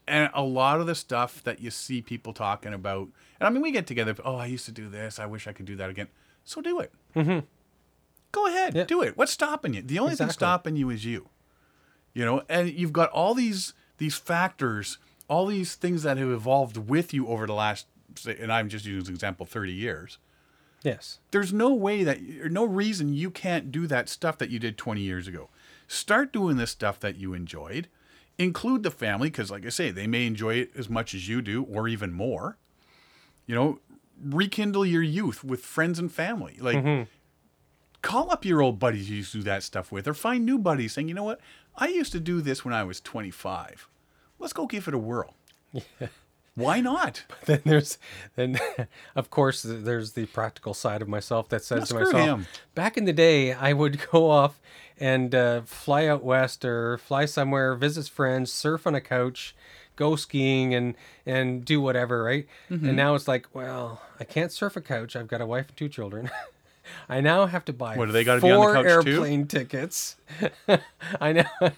[0.07, 3.09] and a lot of the stuff that you see people talking about,
[3.39, 4.15] and I mean, we get together.
[4.24, 5.19] Oh, I used to do this.
[5.19, 6.08] I wish I could do that again.
[6.43, 6.91] So do it.
[7.15, 7.39] Mm-hmm.
[8.32, 8.84] Go ahead, Yeah.
[8.84, 9.15] do it.
[9.17, 9.82] What's stopping you?
[9.82, 11.30] The only thing stopping you is you.
[12.13, 14.98] You know, and you've got all these these factors,
[15.30, 18.86] all these things that have evolved with you over the last, say, and I'm just
[18.86, 20.17] using example, thirty years.
[20.84, 21.19] Yes.
[21.32, 24.78] There's no way that, or no reason you can't do that stuff that you did
[24.78, 25.50] 20 years ago.
[25.88, 27.88] Start doing this stuff that you enjoyed.
[28.38, 31.41] Include the family, because, like I say, they may enjoy it as much as you
[31.41, 32.58] do, or even more.
[33.47, 33.79] You know,
[34.23, 36.58] rekindle your youth with friends and family.
[36.60, 37.08] Like,
[38.01, 40.58] call up your old buddies you used to do that stuff with, or find new
[40.58, 41.39] buddies saying, you know what,
[41.75, 43.88] I used to do this when I was 25.
[44.39, 45.34] Let's go give it a whirl.
[45.99, 46.08] Yeah.
[46.58, 47.25] Why not?
[47.47, 47.97] Then there's
[48.38, 48.58] then
[49.15, 52.47] of course there's the practical side of myself that says No, to myself, him.
[52.73, 54.62] back in the day I would go off
[54.97, 59.53] and uh, fly out west or fly somewhere, visit friends, surf on a couch,
[59.95, 62.47] go skiing and and do whatever, right?
[62.69, 62.88] Mm-hmm.
[62.88, 65.15] And now it's like, well, I can't surf a couch.
[65.15, 66.29] I've got a wife and two children.
[67.10, 69.12] I now have to buy What, do they gotta be on the four couch too?
[69.13, 70.17] airplane tickets.
[71.21, 71.45] I know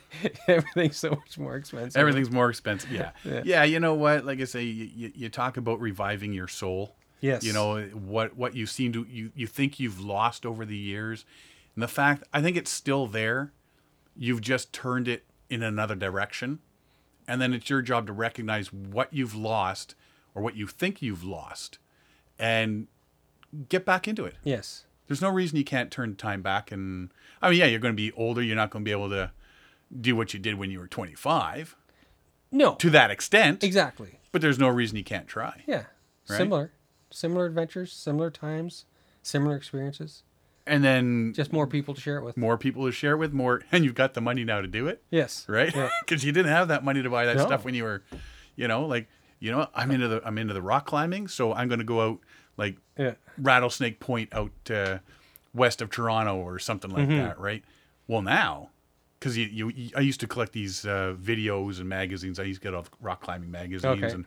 [0.48, 2.00] everything's so much more expensive.
[2.00, 2.92] Everything's more expensive.
[2.92, 3.12] Yeah.
[3.24, 3.64] yeah.
[3.64, 4.26] you know what?
[4.26, 6.96] Like I say, you, you, you talk about reviving your soul.
[7.22, 7.44] Yes.
[7.44, 11.26] You know, what what you seem to you, you think you've lost over the years.
[11.76, 13.54] And the fact I think it's still there.
[14.20, 16.58] You've just turned it in another direction.
[17.28, 19.96] And then it's your job to recognize what you've lost
[20.34, 21.78] or what you think you've lost
[22.40, 22.88] and
[23.70, 24.36] get back into it.
[24.44, 24.86] Yes.
[25.08, 27.10] There's no reason you can't turn time back and
[27.42, 29.32] I mean, yeah, you're going to be older, you're not going to be able to
[30.02, 31.76] do what you did when you were 25
[32.52, 32.76] No.
[32.76, 33.64] to that extent.
[33.64, 34.20] Exactly.
[34.32, 35.64] But there's no reason you can't try.
[35.66, 35.84] Yeah.
[36.30, 36.38] Right?
[36.38, 36.72] Similar.
[37.10, 38.86] Similar adventures, similar times,
[39.22, 40.24] similar experiences.
[40.68, 42.38] And then Just more people to share it with.
[42.38, 44.88] more people to share it with, more, and you've got the money now to do
[44.88, 45.46] it, Yes.
[45.48, 45.74] right?
[45.76, 45.90] Yeah.
[46.06, 47.46] Because you didn't have that money to buy that No.
[47.46, 48.04] stuff when you were,
[48.56, 49.08] you know, like,
[49.40, 52.02] you know, I'm into the I'm into the rock climbing, so I'm going to go
[52.02, 52.20] out
[52.58, 53.14] like Yeah.
[53.38, 54.98] Rattlesnake Point out uh,
[55.54, 57.18] west of Toronto or something like Mm-hmm.
[57.18, 57.64] that, right?
[58.08, 58.70] Well, now,
[59.20, 62.40] because you, you, you- I used to collect these uh, videos and magazines.
[62.40, 64.12] I used to get the rock climbing magazines, Okay.
[64.14, 64.26] and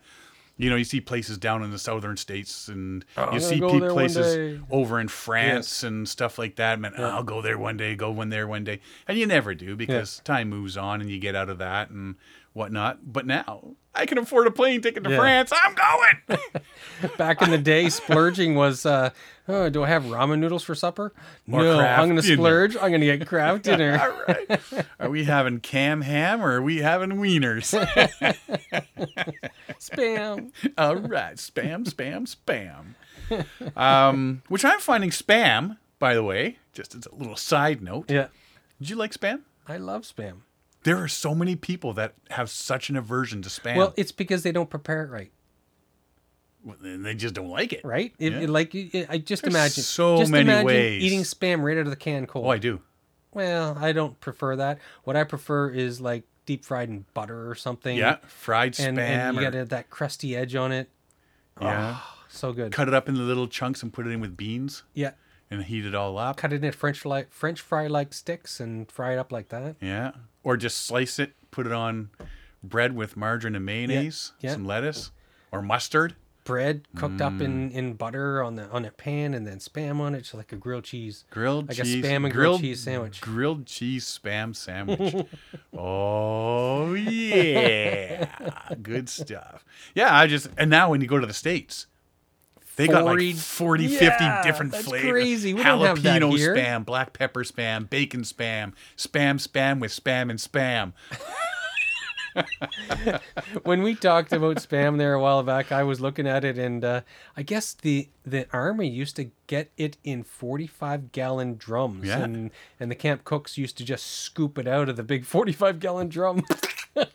[0.62, 3.88] you know, you see places down in the southern states, and Oh, you see pe-
[3.94, 6.78] places over in France and stuff like that.
[6.78, 9.74] Man, I'll go there one day, go one there one day, and you never do
[9.76, 12.16] because time moves on and you get out of that and
[12.52, 12.98] whatnot.
[13.12, 15.18] But now I can afford a plane ticket to Yeah.
[15.18, 15.52] France.
[15.54, 16.40] I'm going.
[17.18, 19.10] Back in the day, splurging was, uh,
[19.48, 21.12] oh, do I have ramen noodles for supper?
[21.46, 22.76] No, I'm going to splurge.
[22.76, 23.98] I'm going to get craft dinner.
[24.00, 24.86] All right.
[24.98, 27.74] Are we having cam ham or are we having wieners?
[29.80, 30.52] Spam.
[30.78, 31.36] All right.
[31.36, 33.76] Spam, spam, spam.
[33.76, 38.10] Um, which I'm finding spam, by the way, just as a little side note.
[38.10, 38.28] Yeah.
[38.78, 39.40] Did you like spam?
[39.68, 40.38] I love spam.
[40.82, 43.76] There are so many people that have such an aversion to spam.
[43.76, 45.30] Well, it's because they don't prepare it right.
[46.64, 47.84] Well, then they just don't like it.
[47.84, 48.14] Right?
[48.18, 48.40] It, Yeah.
[48.40, 49.82] it- like, it, I just There's imagine.
[49.82, 51.02] so just many imagine ways.
[51.02, 52.46] Eating spam right out of the can cold.
[52.46, 52.80] Oh, I do.
[53.32, 54.78] Well, I don't prefer that.
[55.04, 57.96] What I prefer is like deep fried in butter or something.
[57.96, 58.16] Yeah.
[58.26, 58.88] Fried spam.
[58.88, 60.90] And, and you or- got that crusty edge on it.
[61.60, 61.92] yeah.
[61.96, 62.72] Ah, so good.
[62.72, 65.12] Cut it up into little chunks and put it in with beans Yeah.
[65.50, 66.36] and heat it all up.
[66.38, 69.76] Cut it in French like French fry like sticks and fry it up like that.
[69.80, 70.12] Yeah.
[70.42, 72.10] Or just slice it, put it on
[72.62, 74.52] bread with margarine and mayonnaise, Yeah.
[74.52, 75.10] some lettuce,
[75.52, 76.14] or mustard.
[76.44, 77.40] Bread cooked up Mm.
[77.42, 80.52] in, in butter on the on a pan and then spam on it, just like
[80.52, 81.24] a grilled cheese.
[81.30, 82.02] Grilled Like a cheese.
[82.04, 83.20] spam and grilled cheese sandwich.
[83.20, 85.26] Grilled cheese spam sandwich.
[85.76, 88.26] oh, yeah.
[88.82, 89.64] Good stuff.
[89.94, 91.86] Yeah, I just, and now when you go to the States,
[92.80, 95.10] they got like 40 40, 50 different that's flavors.
[95.10, 95.54] crazy.
[95.54, 100.30] We don't have that Jalapeno spam, black pepper spam, bacon spam, spam spam with spam
[100.30, 100.92] and spam.
[103.64, 106.84] when we talked about spam there a while back, I was looking at it, and
[106.84, 107.00] uh,
[107.36, 112.20] I guess the the army used to get it in forty five gallon drums, Yeah.
[112.22, 115.52] and and the camp cooks used to just scoop it out of the big forty
[115.52, 116.42] five gallon drum.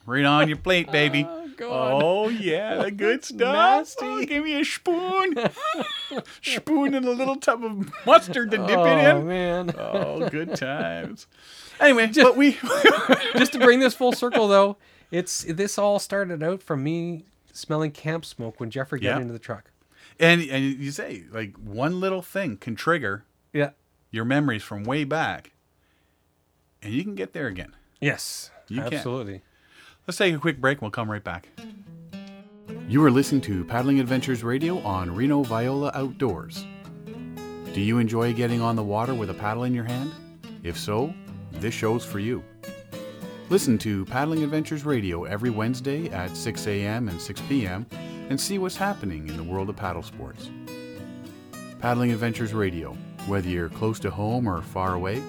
[0.06, 1.26] Right on your plate, baby.
[1.28, 3.96] Oh, Oh, yeah, the good stuff.
[4.02, 5.36] Oh, give me a spoon.
[6.42, 9.06] spoon and a little tub of mustard to dip it in.
[9.16, 9.74] oh man!
[9.78, 11.28] Oh, good times.
[11.80, 12.54] Anyway, but we
[13.38, 14.76] just to bring this full circle, though,
[15.12, 19.22] it's this all started out from me smelling camp smoke when Jeffrey got Yeah.
[19.22, 19.72] into the truck.
[20.20, 23.70] and and you say like one little thing can trigger Yeah.
[24.12, 25.54] your memories from way back,
[26.82, 27.76] and you can get there again.
[28.02, 28.52] Yes.
[28.68, 29.02] You can.
[30.08, 30.84] Let's take a quick break.
[30.84, 31.50] We'll come right back.
[32.88, 36.64] You are listening to Paddling Adventures Radio on Reno Viola Outdoors.
[37.74, 40.14] Do you enjoy getting on the water with a paddle in your hand?
[40.62, 41.12] If so,
[41.54, 42.44] this show's for you.
[43.50, 47.10] Listen to Paddling Adventures Radio every Wednesday at 6 a.m.
[47.10, 47.88] and 6 p.m.
[48.30, 50.52] and see what's happening in the world of paddle sports.
[51.80, 55.20] Paddling Adventures Radio, whether you're close to home or far away,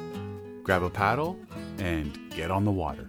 [0.63, 1.39] grab a paddle
[1.79, 3.09] and get on the water.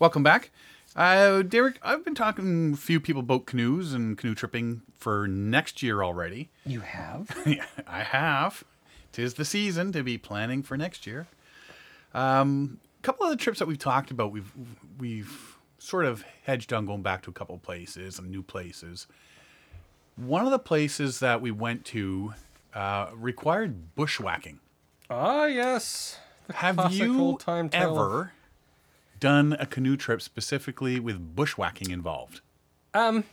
[0.00, 0.50] Welcome back.
[0.96, 5.82] Uh, Derek, I've been talking a few people about canoes and canoe tripping for next
[5.82, 6.48] year already.
[6.64, 7.28] You have.
[7.46, 8.64] Yeah, I have.
[9.12, 11.26] Tis the season to be planning for next year.
[12.14, 14.50] Um, a couple of the trips that we've talked about, we've
[14.98, 19.06] we've sort of hedged on going back to a couple of places and new places.
[20.16, 22.32] One of the places that we went to
[22.72, 24.60] uh, required bushwhacking.
[25.10, 26.18] Ah, yes.
[26.46, 27.98] The Have you old time tale.
[27.98, 28.32] ever
[29.20, 32.40] done a canoe trip specifically with bushwhacking involved?
[32.94, 33.24] Um,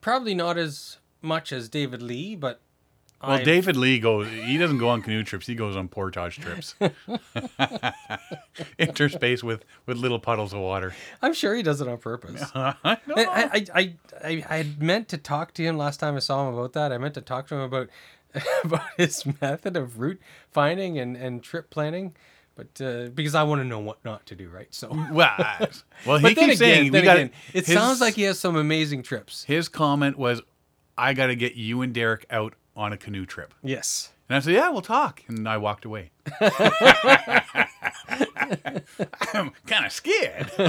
[0.00, 2.60] probably not as much as David Lee, but
[3.22, 4.28] Well, I've- David Lee goes.
[4.28, 5.46] He doesn't go on canoe trips.
[5.46, 6.74] He goes on portage trips,
[8.78, 10.94] interspace with with little puddles of water.
[11.20, 12.42] I'm sure he does it on purpose.
[12.54, 12.96] I I.
[13.16, 16.54] I, I, I, I had meant to talk to him last time I saw him
[16.54, 16.92] about that.
[16.92, 17.88] I meant to talk to him about
[18.64, 22.14] about his method of route finding and, and trip planning,
[22.54, 24.72] but uh, because I want to know what not to do, right?
[24.74, 25.68] So, well, I-
[26.06, 27.16] well, he keeps again, saying we then got.
[27.16, 29.44] again, it sounds like he has some amazing trips.
[29.44, 30.40] his comment was,
[30.98, 34.10] "I got to get you and Derek out on a canoe trip." Yes.
[34.28, 36.10] And I said, "Yeah, we'll talk." And I walked away.
[39.34, 40.50] I'm kind of scared.
[40.58, 40.68] uh,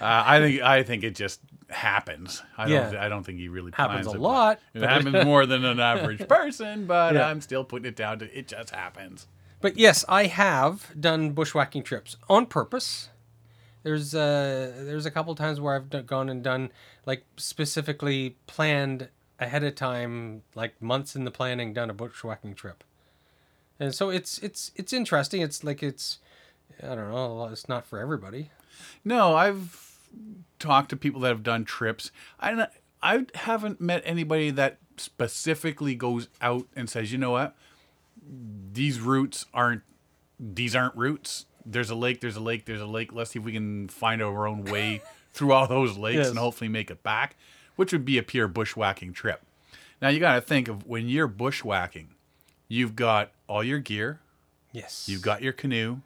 [0.00, 1.40] I think I think it just
[1.70, 2.42] happens.
[2.56, 2.92] I don't.
[2.92, 3.04] Yeah.
[3.04, 6.26] I don't think he really Happens plans a lot, It happens more than an average
[6.28, 7.26] person, but Yeah.
[7.28, 9.26] I'm still putting it down to it just happens.
[9.60, 13.08] But yes, I have done bushwhacking trips on purpose.
[13.82, 16.70] There's uh there's a couple times where I've gone and done
[17.06, 19.08] like specifically planned
[19.40, 22.84] ahead of time, like months in the planning, done a bushwhacking trip.
[23.80, 25.42] And so it's it's it's interesting.
[25.42, 26.18] It's like it's
[26.82, 27.48] I don't know.
[27.50, 28.50] It's not for everybody.
[29.04, 29.98] No, I've
[30.58, 32.10] talked to people that have done trips.
[32.40, 32.66] I
[33.02, 37.56] I haven't met anybody that specifically goes out and says, you know what,
[38.72, 39.82] these routes aren't
[40.38, 41.46] these aren't routes.
[41.64, 42.20] There's a lake.
[42.20, 42.64] There's a lake.
[42.64, 43.12] There's a lake.
[43.12, 46.28] Let's see if we can find our own way through all those lakes Yes.
[46.30, 47.36] and hopefully make it back,
[47.76, 49.42] which would be a pure bushwhacking trip.
[50.00, 52.08] Now you got to think of when you're bushwhacking,
[52.68, 54.20] you've got all your gear,
[54.72, 55.08] Yes.
[55.08, 55.98] you've got your canoe,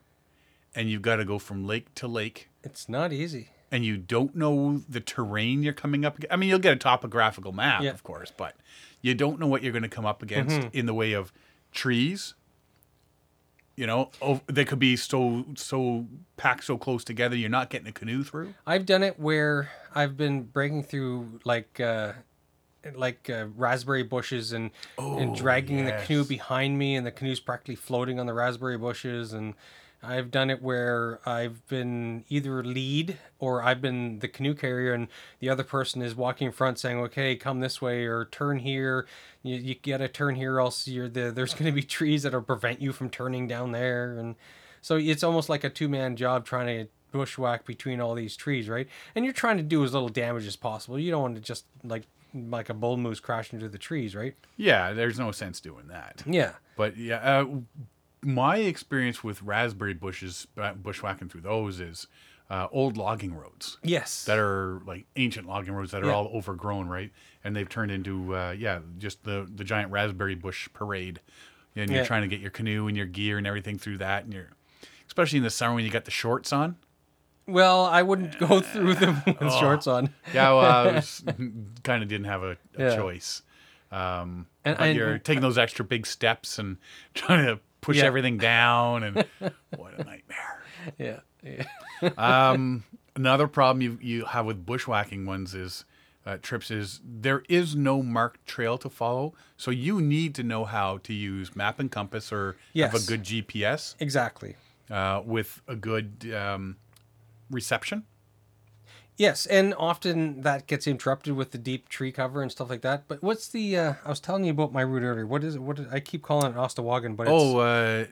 [0.74, 3.50] and you've got to go from lake to lake It's not easy.
[3.70, 6.32] and you don't know the terrain you're coming up against.
[6.32, 7.88] I mean, you'll get a topographical map, Yeah.
[7.90, 7.94] Mm-hmm.
[7.96, 8.56] of course, but
[9.02, 11.32] you don't know what you're going to come up against in the way of
[11.72, 12.34] trees.
[13.74, 16.06] You know, oh, they could be so so
[16.36, 18.52] packed so close together, you're not getting a canoe through.
[18.66, 22.12] I've done it where I've been breaking through like uh
[22.94, 27.40] like uh, raspberry bushes and and Oh, dragging the canoe behind me and the canoe's
[27.40, 29.54] practically floating on the raspberry bushes and
[30.02, 35.08] I've done it where I've been either lead or I've been the canoe carrier and
[35.38, 39.06] the other person is walking in front saying, "Okay, come this way or turn here.
[39.42, 42.82] You, you gotta turn here, else you're the, there's going to be trees that'll prevent
[42.82, 44.34] you from turning down there." And
[44.80, 48.68] so it's almost like a two man job trying to bushwhack between all these trees,
[48.68, 48.88] right?
[49.14, 50.98] And you're trying to do as little damage as possible.
[50.98, 54.34] You don't want to just like like a bull moose crash into the trees, right?
[54.56, 56.22] Yeah, there's no sense doing that.
[56.26, 56.52] Yeah.
[56.76, 57.46] But yeah, uh,
[58.22, 62.06] my experience with raspberry bushes, uh, bushwhacking through those is
[62.50, 64.24] uh, old logging roads Yes.
[64.26, 66.14] that are like ancient logging roads that are Yeah.
[66.14, 67.10] all overgrown, right?
[67.44, 71.20] And they've turned into uh, yeah, just the the giant raspberry bush parade.
[71.74, 72.06] And you're Yeah.
[72.06, 74.50] trying to get your canoe and your gear and everything through that, and you're
[75.06, 76.76] especially in the summer when you got the shorts on.
[77.46, 79.58] well, I wouldn't go through them with Oh.
[79.60, 80.10] shorts on.
[80.34, 81.24] Yeah, well, I was
[81.82, 82.96] kind of didn't have a, a Yeah.
[82.96, 83.42] choice.
[83.90, 86.76] Um, And- and- you're taking those extra big steps and
[87.14, 88.04] trying to push Yeah.
[88.04, 89.24] everything down, and
[89.76, 90.62] what a nightmare.
[90.98, 91.20] Yeah.
[91.42, 91.64] yeah.
[92.18, 92.82] Um,
[93.14, 95.84] another problem you you have with bushwhacking ones is
[96.26, 100.64] uh, trips is there is no marked trail to follow, so you need to know
[100.64, 104.56] how to use map and compass or have a good GPS Exactly.
[104.90, 106.76] uh, with a good um,
[107.50, 108.04] reception.
[109.16, 113.06] Yes, and often that gets interrupted with the deep tree cover and stuff like that.
[113.08, 113.76] But what's the?
[113.78, 115.26] Uh, I was telling you about my route earlier.
[115.26, 115.62] What is it?
[115.62, 118.06] What is, I keep calling it Ostawagan, but it's Oh, uh,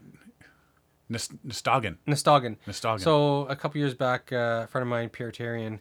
[1.09, 1.97] Nis- Nistagan.
[2.07, 2.57] Nistagan.
[3.01, 5.81] So a couple years back, uh, a friend of mine, Terrian,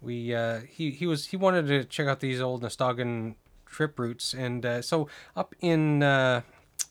[0.00, 4.34] we uh, he he was he wanted to check out these old Nastawgan trip routes,
[4.34, 6.42] and uh, so up in uh,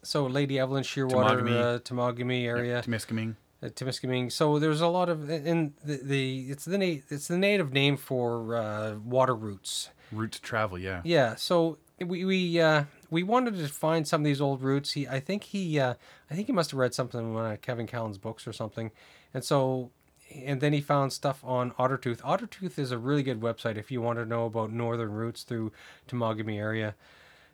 [0.01, 1.75] so Lady Evelyn, Shearwater, Temagami.
[1.75, 3.35] uh, Temagami area, Temiskaming.
[3.65, 4.31] Uh, Temiskaming.
[4.31, 7.97] So there's a lot of in the, the it's the na- it's the native name
[7.97, 9.89] for uh, water routes.
[10.11, 11.01] Route to travel, yeah.
[11.03, 14.91] Yeah, so we we uh, we wanted to find some of these old routes.
[14.91, 15.95] He, I think he, uh,
[16.29, 18.91] I think he must have read something in one of Kevin Callan's books or something,
[19.33, 19.91] and so,
[20.33, 22.21] and then he found stuff on Ottertooth.
[22.21, 25.71] Ottertooth is a really good website if you want to know about northern routes through
[26.07, 26.95] Temagami area.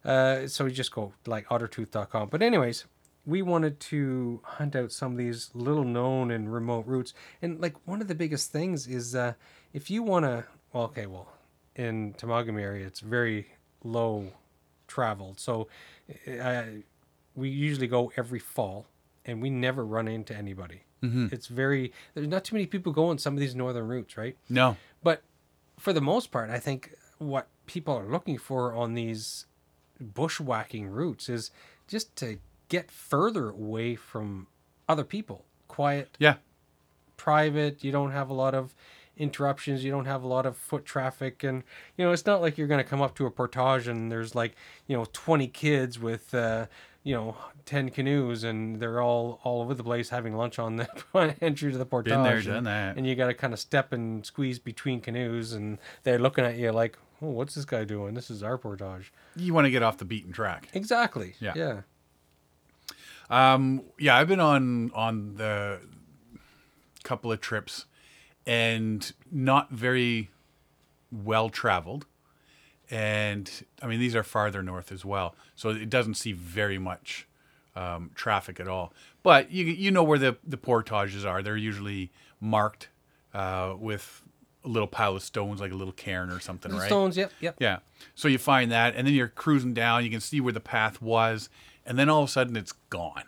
[0.03, 2.29] Uh, so you just go like ottertooth.com.
[2.29, 2.85] But anyways,
[3.25, 7.13] we wanted to hunt out some of these little known and remote routes.
[7.41, 9.33] And like one of the biggest things is uh,
[9.73, 11.31] if you want to, well, okay, well,
[11.75, 13.47] in Temagami area, it's very
[13.83, 14.31] low
[14.87, 15.39] traveled.
[15.39, 15.67] So
[16.41, 16.63] uh,
[17.35, 18.87] we usually go every fall
[19.25, 20.83] and we never run into anybody.
[21.03, 21.27] Mm-hmm.
[21.31, 24.37] It's very, there's not too many people going some of these northern routes, right?
[24.49, 24.77] No.
[25.03, 25.21] But
[25.79, 29.45] for the most part, I think what people are looking for on these
[29.99, 31.51] bushwhacking routes is
[31.87, 32.37] just to
[32.75, 34.47] get further away from
[34.87, 35.39] other people.
[35.67, 36.35] Quiet, Yeah.
[37.17, 38.73] private, you don't have a lot of
[39.17, 41.63] interruptions, you don't have a lot of foot traffic and
[41.97, 44.33] you know, it's not like you're going to come up to a portage and there's
[44.35, 44.55] like,
[44.87, 46.65] you know, 20 kids with uh
[47.03, 50.87] you know, ten canoes, and they're all all over the place having lunch on the
[51.41, 52.11] entry to the portage.
[52.13, 52.95] Been there, and- done that.
[52.95, 56.57] and you got to kind of step and squeeze between canoes, and they're looking at
[56.57, 58.13] you like, "Oh, what's this guy doing?
[58.13, 60.67] This is our portage." You want to get off the beaten track.
[60.75, 61.33] Exactly.
[61.39, 61.53] Yeah.
[61.55, 61.81] Yeah.
[63.31, 65.79] Um, yeah, I've been on on the
[67.03, 67.85] couple of trips
[68.45, 70.29] and not very
[71.11, 72.05] well traveled.
[72.89, 73.49] And
[73.81, 77.25] I mean, these are farther north as well, so it doesn't see very much
[77.73, 78.91] um, traffic at all.
[79.23, 81.41] But you you know where the the portages are.
[81.41, 82.89] They're usually marked
[83.33, 84.23] uh, with
[84.65, 86.87] a little pile of stones, like a little cairn or something, right?
[86.87, 87.15] Stones.
[87.15, 87.31] Yep.
[87.39, 87.55] Yep.
[87.59, 87.79] Yeah.
[88.13, 90.03] So you find that, and then you're cruising down.
[90.03, 91.49] You can see where the path was,
[91.85, 93.25] and then all of a sudden it's gone,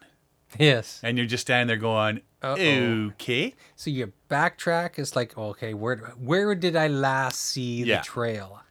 [0.60, 1.00] Yes.
[1.04, 3.08] and you're just standing there going, Uh-oh.
[3.14, 7.98] "Okay." So your backtrack is like, okay, where where did I last see Yeah.
[8.00, 8.62] the trail?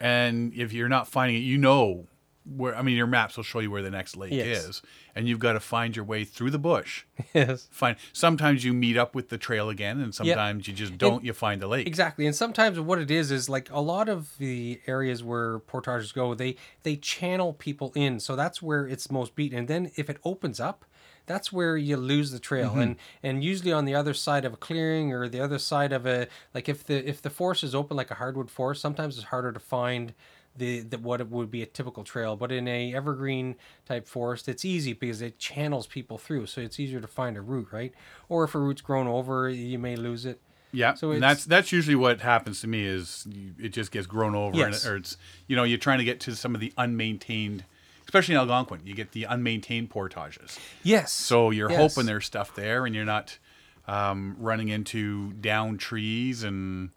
[0.00, 2.06] And if you're not finding it, you know
[2.56, 2.76] where.
[2.76, 4.64] I mean, your maps will show you where the next lake Yes.
[4.64, 4.82] is,
[5.14, 7.04] and you've got to find your way through the bush.
[7.34, 7.68] Yes.
[7.70, 7.96] Find.
[8.12, 11.24] Sometimes you meet up with the trail again, and sometimes you just don't.
[11.24, 11.86] you find the lake.
[11.86, 16.12] Exactly, and sometimes what it is is like a lot of the areas where portages
[16.12, 19.58] go, they they channel people in, so that's where it's most beaten.
[19.58, 20.84] And then if it opens up,
[21.26, 22.70] that's where you lose the trail.
[22.70, 22.80] Mm-hmm.
[22.80, 26.06] And and usually on the other side of a clearing or the other side of
[26.06, 29.26] a like if the if the forest is open like a hardwood forest, sometimes it's
[29.26, 30.14] harder to find.
[30.58, 34.48] The, the what it would be a typical trail, but in a evergreen type forest,
[34.48, 37.92] it's easy because it channels people through, so it's easier to find a route, right?
[38.28, 40.40] Or if a route's grown over, you may lose it.
[40.72, 44.06] Yeah, So and that's that's usually what happens to me is you, it just gets
[44.06, 44.84] grown over, Yes.
[44.84, 45.16] and, or it's
[45.46, 47.62] you know you're trying to get to some of the unmaintained,
[48.04, 50.58] especially in Algonquin, you get the unmaintained portages.
[50.82, 51.10] Yes.
[51.12, 51.94] So you're Yes.
[51.94, 53.38] hoping there's stuff there, and you're not
[53.86, 56.90] um, running into down trees and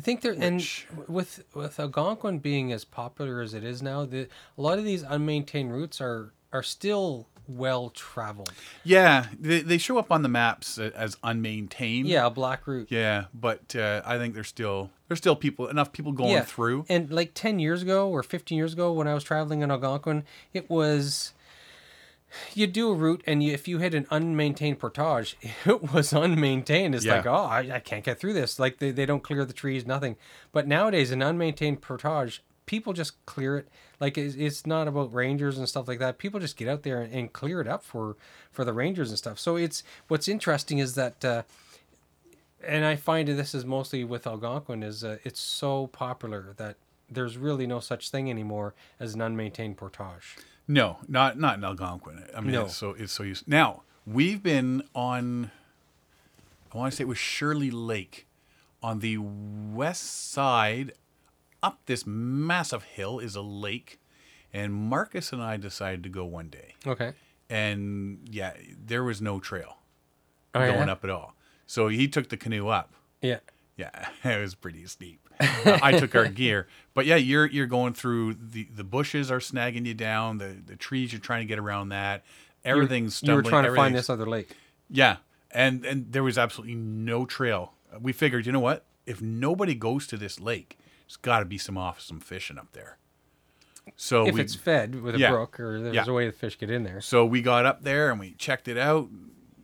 [0.00, 4.06] I think there and Which- with with Algonquin being as popular as it is now,
[4.06, 8.50] the a lot of these unmaintained routes are are still well traveled.
[8.82, 12.06] yeah, they, they show up on the maps as unmaintained.
[12.06, 12.88] Yeah, a black route.
[12.90, 16.44] yeah, but uh, I think there's still there's still people enough people going Yeah.
[16.44, 16.86] through.
[16.88, 20.24] And like ten years ago or fifteen years ago, when I was traveling in Algonquin,
[20.54, 21.34] it was
[22.54, 26.94] you do a route, and you, if you hit an unmaintained portage, it was unmaintained.
[26.94, 27.16] It's Yeah.
[27.16, 28.58] like, oh, I, I can't get through this.
[28.58, 30.16] Like they, they don't clear the trees, nothing.
[30.52, 33.68] But nowadays, an unmaintained portage, people just clear it.
[33.98, 36.18] Like it's, it's not about rangers and stuff like that.
[36.18, 38.16] People just get out there and, and clear it up for
[38.50, 39.38] for the rangers and stuff.
[39.38, 41.24] So it's what's interesting is that.
[41.24, 41.42] Uh,
[42.62, 46.76] and I find this is mostly with Algonquin is uh, it's so popular that
[47.10, 50.36] there's really no such thing anymore as an unmaintained portage.
[50.70, 52.24] No, not not in Algonquin.
[52.36, 52.66] I mean, No.
[52.66, 53.48] it's so it's so used.
[53.48, 55.50] Now we've been on.
[56.72, 58.28] I want to say it was Shirley Lake,
[58.82, 60.92] on the west side,
[61.62, 63.98] up this massive hill is a lake,
[64.52, 67.12] and Marcus and I decided to go one day, Okay.
[67.48, 68.52] and yeah,
[68.86, 69.78] there was no trail
[70.54, 70.92] Oh, going yeah?
[70.92, 71.34] up at all.
[71.66, 72.92] So he took the canoe up.
[73.20, 73.40] Yeah.
[73.76, 75.28] Yeah, it was pretty steep.
[75.40, 79.38] Uh, I took our gear, but yeah, you're you're going through the the bushes are
[79.40, 80.38] snagging you down.
[80.38, 82.24] The the trees you're trying to get around that.
[82.64, 83.50] Everything's You were stumbling.
[83.50, 84.54] trying to find this other lake.
[84.90, 85.16] Yeah,
[85.50, 87.72] and and there was absolutely no trail.
[88.00, 88.84] We figured, you know what?
[89.06, 92.72] If nobody goes to this lake, there's got to be some off some fishing up
[92.72, 92.98] there.
[93.96, 95.30] So If we it's fed with a yeah.
[95.30, 96.04] brook or there's Yeah.
[96.06, 97.00] a way the fish get in there.
[97.00, 99.08] so we got up there and we checked it out,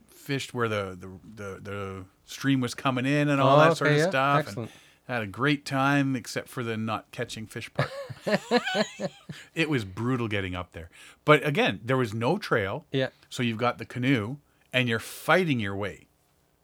[0.09, 3.91] fished where the the the, the stream was coming in and all Oh, that sort
[3.91, 4.57] of yeah, stuff.
[4.57, 4.67] and
[5.07, 5.21] excellent.
[5.21, 7.89] had a great time, except for the not catching fish part.
[9.55, 10.89] it was brutal getting up there.
[11.25, 12.85] But again, there was no trail.
[12.91, 13.09] Yeah.
[13.29, 14.37] So you've got the canoe
[14.73, 16.07] and you're fighting your way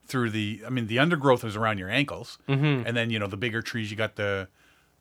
[0.06, 2.38] through the I mean the undergrowth is around your ankles.
[2.48, 2.86] Mm-hmm.
[2.88, 4.48] And then, you know, the bigger trees you got the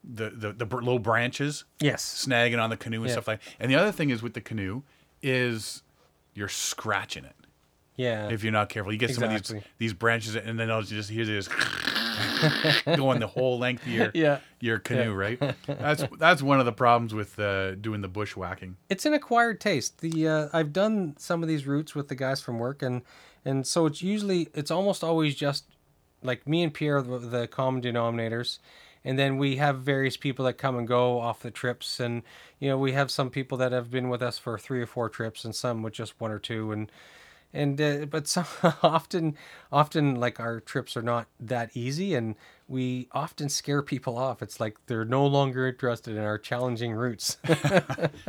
[0.04, 2.24] the the, the branches Yes.
[2.26, 3.12] snagging on the canoe and Yeah.
[3.12, 4.82] stuff like And the other thing is with the canoe
[5.22, 5.82] is
[6.34, 7.36] you're scratching it
[7.96, 8.28] Yeah.
[8.30, 8.92] if you're not careful.
[8.92, 11.48] You get some of these these branches, and then I'll just hear this
[12.96, 14.38] going the whole length of your Yeah.
[14.60, 15.12] your canoe.
[15.14, 15.40] Right.
[15.66, 18.76] That's that's one of the problems with uh, doing the bushwhacking.
[18.88, 20.00] it's an acquired taste.
[20.00, 23.02] The uh, I've done some of these routes with the guys from work, and
[23.44, 25.64] and so it's usually it's almost always just
[26.22, 28.58] like me and Pierre, the, the common denominators,
[29.04, 32.22] and then we have various people that come and go off the trips, and
[32.60, 35.08] you know we have some people that have been with us for three or four
[35.08, 36.90] trips, and some with just one or two, and
[37.54, 38.46] and uh, but some
[38.82, 39.36] often
[39.70, 42.34] often like our trips are not that easy and
[42.68, 47.36] we often scare people off it's like they're no longer interested in our challenging routes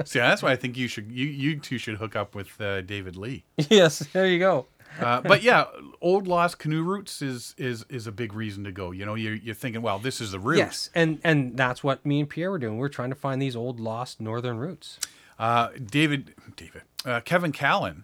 [0.06, 2.82] See, that's why I think you should you you two should hook up with uh,
[2.82, 3.44] David Lee.
[3.70, 4.66] yes there you go
[5.00, 5.66] Uh, but yeah,
[6.02, 8.92] old lost canoe routes is is is a big reason to go.
[8.92, 10.58] You know, you're you're thinking, well, this is the route.
[10.60, 13.56] yes and and that's what me and pierre were doing we're trying to find these
[13.56, 15.00] old lost northern routes
[15.40, 18.04] Uh, David, David, uh, Kevin Callan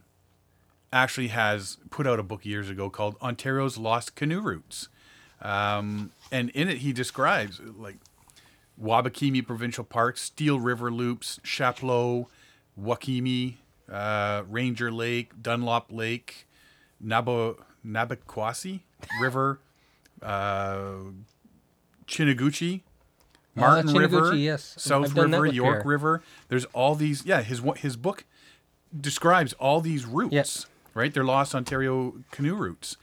[0.92, 4.90] actually has put out a book years ago called Ontario's Lost Canoe Routes,
[5.42, 7.98] um, and in it he describes like
[8.82, 12.30] Wabakimi Provincial Park, Steel River Loops, Chapleau,
[12.80, 13.56] Wakami,
[13.92, 16.48] uh, Ranger Lake, Dunlop Lake,
[17.04, 18.82] Nabo Nabaquasi
[19.22, 19.60] River,
[20.22, 20.94] uh,
[22.08, 22.82] Chiniguchi,
[23.56, 24.76] Martin Chiniguchi, River, yes.
[24.78, 26.24] South I've done that River, York River.
[26.48, 27.26] There's all these.
[27.26, 28.26] Yeah, his his book
[29.00, 30.34] describes all these routes.
[30.34, 30.66] Yes.
[31.00, 32.98] Right, they're Lost Ontario canoe routes,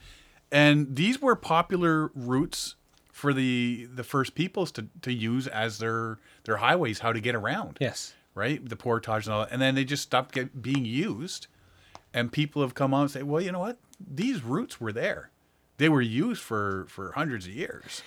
[0.51, 2.75] and these were popular routes
[3.11, 7.33] for the the first peoples to, to use as their their highways, how to get
[7.33, 7.77] around.
[7.81, 8.13] yes.
[8.35, 11.47] Right, the portage and all that, and then they just stopped get, being used,
[12.13, 15.31] and people have come on and say, well, you know what, these routes were there,
[15.77, 18.03] they were used for for hundreds of years.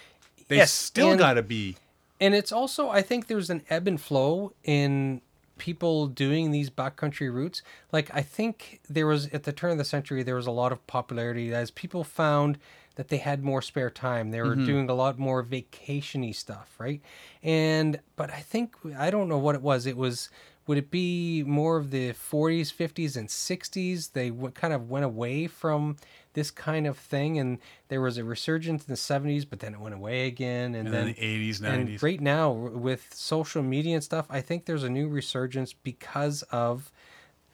[0.47, 1.77] They Yes, still got to be.
[2.21, 5.21] and it's also i think there's an ebb and flow in
[5.61, 7.61] people doing these backcountry routes
[7.93, 10.73] like i think there was at the turn of the century there was a lot
[10.73, 12.59] of popularity as people found
[12.97, 14.31] that they had more spare time.
[14.31, 14.67] They were mm-hmm.
[14.67, 17.01] doing a lot more vacationy stuff right?
[17.43, 19.87] And but i think i don't know what it was.
[19.87, 20.29] It was
[20.71, 25.05] would it be more of the 40s 50s and 60s they w- kind of went
[25.05, 25.97] away from
[26.35, 27.59] this kind of thing and
[27.89, 30.95] there was a resurgence in the 70s but then it went away again and, And
[30.95, 32.03] then then the 80s, and 90s.
[32.05, 36.93] right now with social media and stuff i think there's a new resurgence because of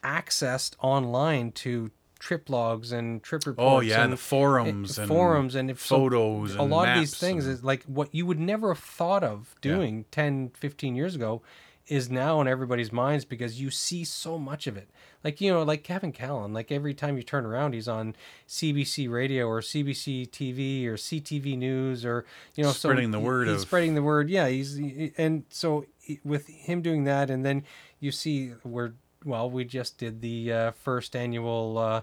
[0.03, 1.89] access online to
[2.19, 5.79] trip logs and trip reports Oh yeah, and and forums eh, and forums and if
[5.81, 8.73] so- photos a and lot of these things and- is like what you would never
[8.73, 11.41] have thought of doing 10 15 years ago
[11.87, 14.89] is now in everybody's minds because you see so much of it.
[15.23, 18.15] Like you know like kevin callan like every time you turn around he's on
[18.47, 22.23] cbc radio or cbc tv or ctv news or
[22.55, 24.29] you know so Spreading the he- word he's of- spreading the word.
[24.29, 25.85] Yeah he's he- and so
[26.23, 27.63] with him doing that and then
[27.99, 28.93] you see where
[29.25, 32.01] well we just did the uh, first annual uh,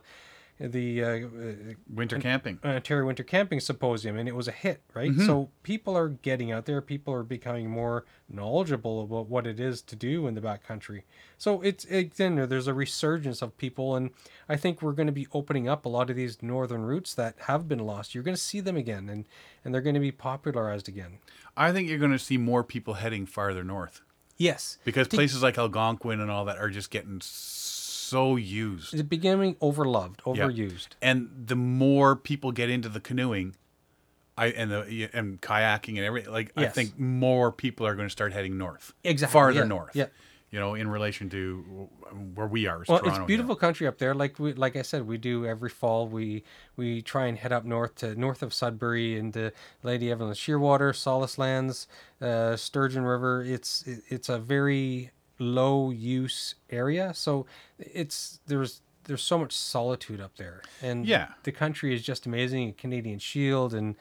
[0.61, 1.53] the uh, uh,
[1.93, 2.59] winter camping.
[2.65, 5.11] Ontario Winter Camping Symposium, and it was a hit, right?
[5.11, 5.27] Mm-hmm.
[5.27, 6.81] So people are getting out there.
[6.81, 11.03] People are becoming more knowledgeable about what it is to do in the backcountry.
[11.39, 14.11] So it's again, there's a resurgence of people, and
[14.49, 17.35] I think we're going to be opening up a lot of these northern routes that
[17.41, 18.15] have been lost.
[18.15, 19.27] You're going to see them again, and
[19.65, 21.19] and they're going to be popularized again.
[21.57, 24.03] I think you're going to see more people heading farther north.
[24.37, 24.79] Yes.
[24.85, 27.64] because places like Algonquin and all that are just getting so
[28.15, 28.95] used.
[28.95, 30.89] It's becoming overloved, overused.
[31.03, 33.57] and the more people get into the canoeing
[34.37, 38.13] I and the and kayaking and everything like I think more people are going to
[38.13, 40.07] start heading north Exactly, farther yeah, north yeah.
[40.51, 41.89] you know in relation to
[42.35, 44.15] where we are Well, Toronto, it's beautiful country up there.
[44.15, 46.09] Like we, like I said, we do every fall.
[46.09, 46.43] We
[46.77, 49.53] we try and head up north to north of Sudbury into
[49.83, 51.87] Lady Evelyn Shearwater, Solace Lands,
[52.21, 53.43] uh, Sturgeon River.
[53.43, 57.47] It's it, it's a very low use area, so
[57.79, 61.29] it's there's there's so much solitude up there, and Yeah.
[61.43, 62.73] the country is just amazing.
[62.75, 63.97] Canadian Shield and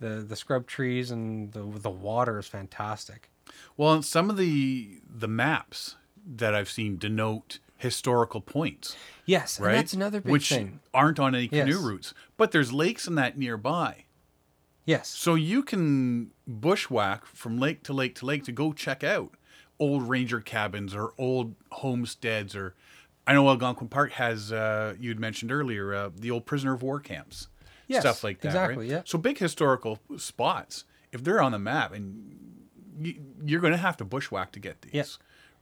[0.00, 3.30] the the scrub trees and the the water is fantastic.
[3.76, 9.70] well and some of the the maps that I've seen denote historical points Yes, right
[9.70, 10.80] and that's another big which thing.
[10.92, 11.82] aren't on any canoe Yes.
[11.82, 14.04] routes but there's lakes in that nearby
[14.84, 19.34] Yes, So you can bushwhack from lake to lake to lake to go check out
[19.78, 22.74] old ranger cabins or old homesteads or
[23.26, 27.00] I know Algonquin Park has uh, you'd mentioned earlier uh, the old prisoner of war
[27.00, 27.48] camps
[27.86, 28.90] Yes, stuff like that exactly, right?
[28.90, 29.02] yeah.
[29.04, 32.36] so big historical spots if they're on the map and
[33.00, 33.14] you,
[33.44, 35.04] you're going to have to bushwhack to get these Yeah.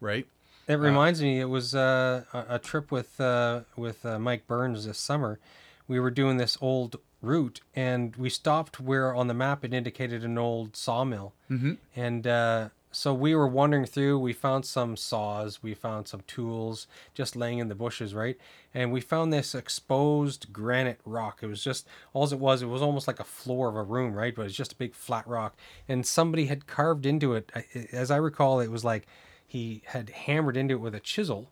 [0.01, 0.27] right
[0.67, 4.87] It reminds me, it was uh, a, a trip with uh, with uh, Mike Burns
[4.87, 5.39] this summer.
[5.87, 10.25] We were doing this old route, and we stopped where on the map it indicated
[10.25, 11.35] an old sawmill.
[11.49, 11.75] Mm-hmm.
[11.95, 14.19] And uh, so we were wandering through.
[14.19, 18.39] We found some saws, we found some tools just laying in the bushes, right?
[18.73, 21.41] And we found this exposed granite rock.
[21.43, 22.63] It was just all it was.
[22.63, 24.35] It was almost like a floor of a room, right?
[24.35, 27.53] But it's just a big flat rock, and somebody had carved into it.
[27.93, 29.07] As I recall, it was like
[29.47, 31.51] he had hammered into it with a chisel.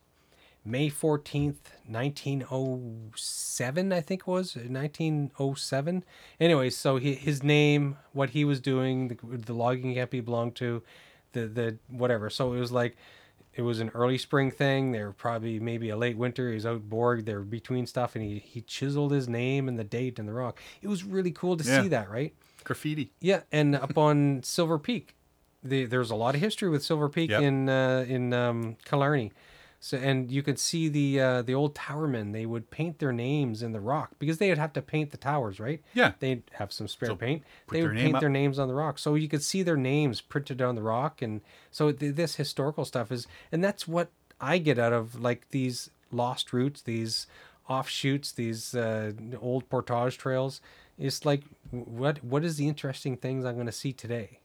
[0.64, 6.04] May 14th, 1907, I think it was 1907.
[6.40, 10.54] Anyway, so he, his name, what he was doing, the, the logging camp he belonged
[10.54, 10.82] to,
[11.34, 12.30] the, the whatever.
[12.30, 12.96] So it was like,
[13.54, 14.90] it was an early spring thing.
[14.92, 16.48] They were probably maybe a late winter.
[16.48, 17.26] He was out bored.
[17.26, 20.32] They were between stuff and he, he chiseled his name and the date and the
[20.32, 20.58] rock.
[20.82, 21.82] It was really cool to Yeah.
[21.82, 22.32] see that, right?
[22.64, 25.14] graffiti Yeah, and up on Silver Peak,
[25.62, 27.42] the, there's a lot of history with Silver Peak Yep.
[27.42, 29.32] in uh, in um, Killarney.
[29.84, 32.32] So and you could see the uh, the old towermen.
[32.32, 35.18] They would paint their names in the rock because they would have to paint the
[35.18, 35.82] towers, right?
[35.92, 36.12] Yeah.
[36.20, 37.42] they'd have some spare So paint.
[37.70, 38.20] They would paint up.
[38.22, 41.20] their names on the rock, so you could see their names printed on the rock.
[41.20, 44.08] And so th- this historical stuff is, and that's what
[44.40, 47.26] I get out of like these lost routes, these
[47.68, 50.62] offshoots, these uh, old portage trails.
[50.98, 54.38] It's like what what is the interesting things I'm going to see today?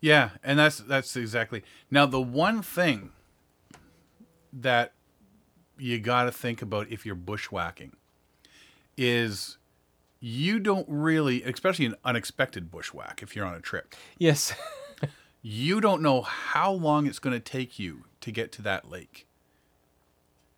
[0.00, 1.62] Yeah, and that's that's exactly.
[1.92, 3.12] Now the one thing
[4.52, 4.92] that
[5.78, 7.92] you got to think about if you're bushwhacking
[8.96, 9.58] is
[10.20, 13.94] you don't really, especially an unexpected bushwhack if you're on a trip.
[14.18, 14.54] Yes.
[15.42, 19.26] You don't know how long it's going to take you to get to that lake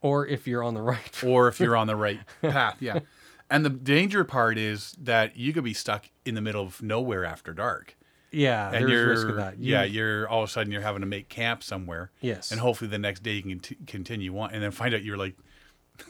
[0.02, 1.24] or if you're on the right.
[1.24, 3.00] or if you're on the right path, yeah.
[3.48, 7.24] And the danger part is that you could be stuck in the middle of nowhere
[7.24, 7.96] after dark.
[8.32, 9.58] Yeah, and there's you're risk of that.
[9.58, 12.50] You- yeah you're all of a sudden you're having to make camp somewhere Yes.
[12.50, 15.16] and hopefully the next day you can t- continue on and then find out you're
[15.18, 15.36] like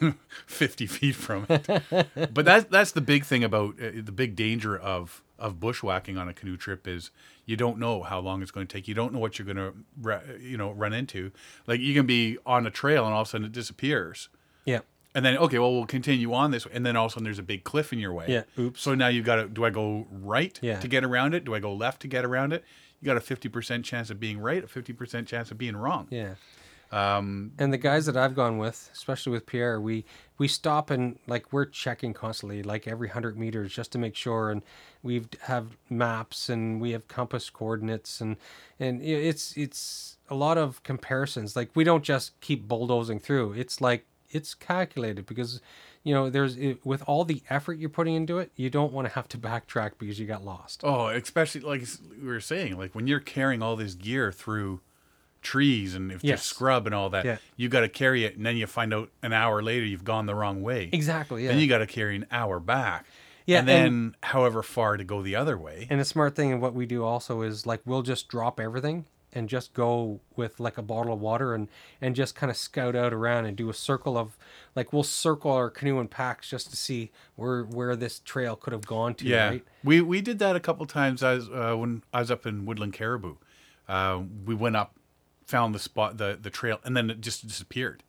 [0.46, 1.66] 50 feet from it
[2.34, 6.28] but that's that's the big thing about uh, the big danger of of bushwhacking on
[6.28, 7.10] a canoe trip is
[7.46, 9.56] you don't know how long it's going to take you don't know what you're going
[9.56, 11.32] to you know run into
[11.66, 14.28] like you can be on a trail and all of a sudden it disappears
[14.64, 14.80] Yeah.
[15.14, 16.72] And then okay, well we'll continue on this, way.
[16.74, 18.26] and then all of a sudden there's a big cliff in your way.
[18.28, 18.80] Yeah, oops.
[18.80, 19.48] So now you've got to.
[19.48, 20.80] Do I go right Yeah.
[20.80, 21.44] to get around it?
[21.44, 22.64] Do I go left to get around it?
[23.00, 25.76] You got a fifty percent chance of being right, a fifty percent chance of being
[25.76, 26.06] wrong.
[26.10, 26.34] Yeah.
[26.90, 30.04] Um, And the guys that I've gone with, especially with Pierre, we
[30.36, 34.50] we stop and like we're checking constantly, like every hundred meters, just to make sure.
[34.50, 34.62] And
[35.02, 38.36] we have maps and we have compass coordinates, and
[38.78, 41.56] and it's it's a lot of comparisons.
[41.56, 43.54] Like we don't just keep bulldozing through.
[43.54, 45.60] It's like it's calculated because
[46.02, 49.06] you know there's it, with all the effort you're putting into it, you don't want
[49.08, 50.80] to have to backtrack because you got lost.
[50.84, 51.84] oh, especially like
[52.20, 54.80] we were saying, like when you're carrying all this gear through
[55.40, 56.38] trees and if Yes.
[56.38, 57.36] there's scrub and all that, Yeah.
[57.56, 60.26] you got to carry it, and then you find out an hour later you've gone
[60.26, 60.88] the wrong way.
[60.92, 61.44] Exactly.
[61.44, 61.50] Yeah.
[61.50, 63.06] Then you got to carry an hour back.
[63.44, 65.88] Yeah, and then however far to go the other way.
[65.90, 69.04] And a smart thing and what we do also is like we'll just drop everything
[69.32, 71.68] and just go with like a bottle of water and
[72.00, 74.36] and just kind of scout out around and do a circle of
[74.74, 78.72] like we'll circle our canoe in packs just to see where where this trail could
[78.72, 79.24] have gone to.
[79.26, 79.64] Yeah, Right?
[79.82, 81.22] we we did that a couple times.
[81.22, 83.36] As uh, when I was up in Woodland Caribou,
[83.88, 84.94] uh, we went up,
[85.46, 88.02] found the spot, the the trail, and then it just disappeared.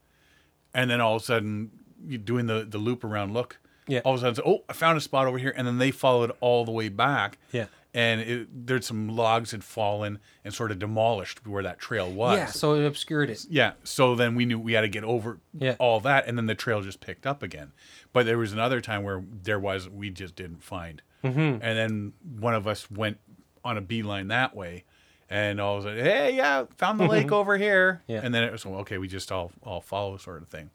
[0.73, 1.71] And then all of a sudden,
[2.05, 3.59] you're doing the the loop around, look.
[3.85, 3.99] Yeah.
[4.05, 6.31] All of a sudden, oh, I found a spot over here, and then they followed
[6.39, 7.37] all the way back.
[7.51, 7.65] Yeah.
[7.93, 12.37] And it, there's some logs had fallen and sort of demolished where that trail was.
[12.37, 13.45] Yeah, so it obscured it.
[13.49, 15.75] Yeah, so then we knew we had to get over Yeah.
[15.79, 17.71] all that, and then the trail just picked up again.
[18.11, 21.39] But there was another time where there was we just didn't find, mm-hmm.
[21.39, 23.17] and then one of us went
[23.63, 24.85] on a beeline that way,
[25.29, 28.21] and all was like, "Hey, yeah, found the lake over here," Yeah.
[28.23, 30.69] and then it was well, okay, we just all all follow sort of thing.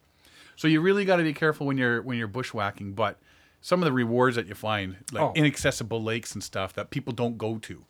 [0.57, 3.19] So you really got to be careful when you're when you're bushwhacking, but
[3.61, 5.33] some of the rewards that you find, like Oh.
[5.35, 7.85] inaccessible lakes and stuff that people don't go to.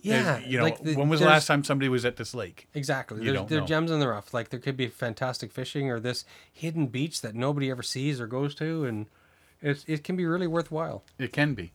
[0.00, 2.34] Yeah, Is, you know, like the- when was the last time somebody was at this
[2.34, 2.68] lake?
[2.74, 3.24] Exactly.
[3.24, 4.34] There's, there are gems in the rough.
[4.34, 8.26] Like there could be fantastic fishing or this hidden beach that nobody ever sees or
[8.26, 9.06] goes to, and
[9.62, 11.04] it it can be really worthwhile.
[11.18, 11.72] It can be.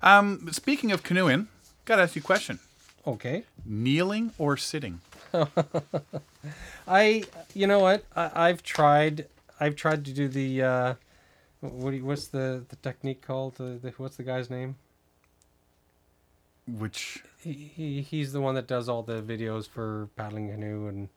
[0.00, 1.48] Um, speaking of canoeing,
[1.86, 2.60] gotta ask you a question:
[3.04, 3.42] Okay.
[3.64, 5.00] kneeling or sitting?
[6.86, 7.24] I,
[7.54, 8.04] you know what?
[8.14, 9.26] I, I've tried.
[9.58, 10.62] I've tried to do the.
[10.62, 10.94] Uh,
[11.72, 13.56] what you, what's the the technique called?
[13.56, 14.76] The, the what's the guy's name?
[16.68, 21.08] Which He, he he's the one that does all the videos for paddling canoe and.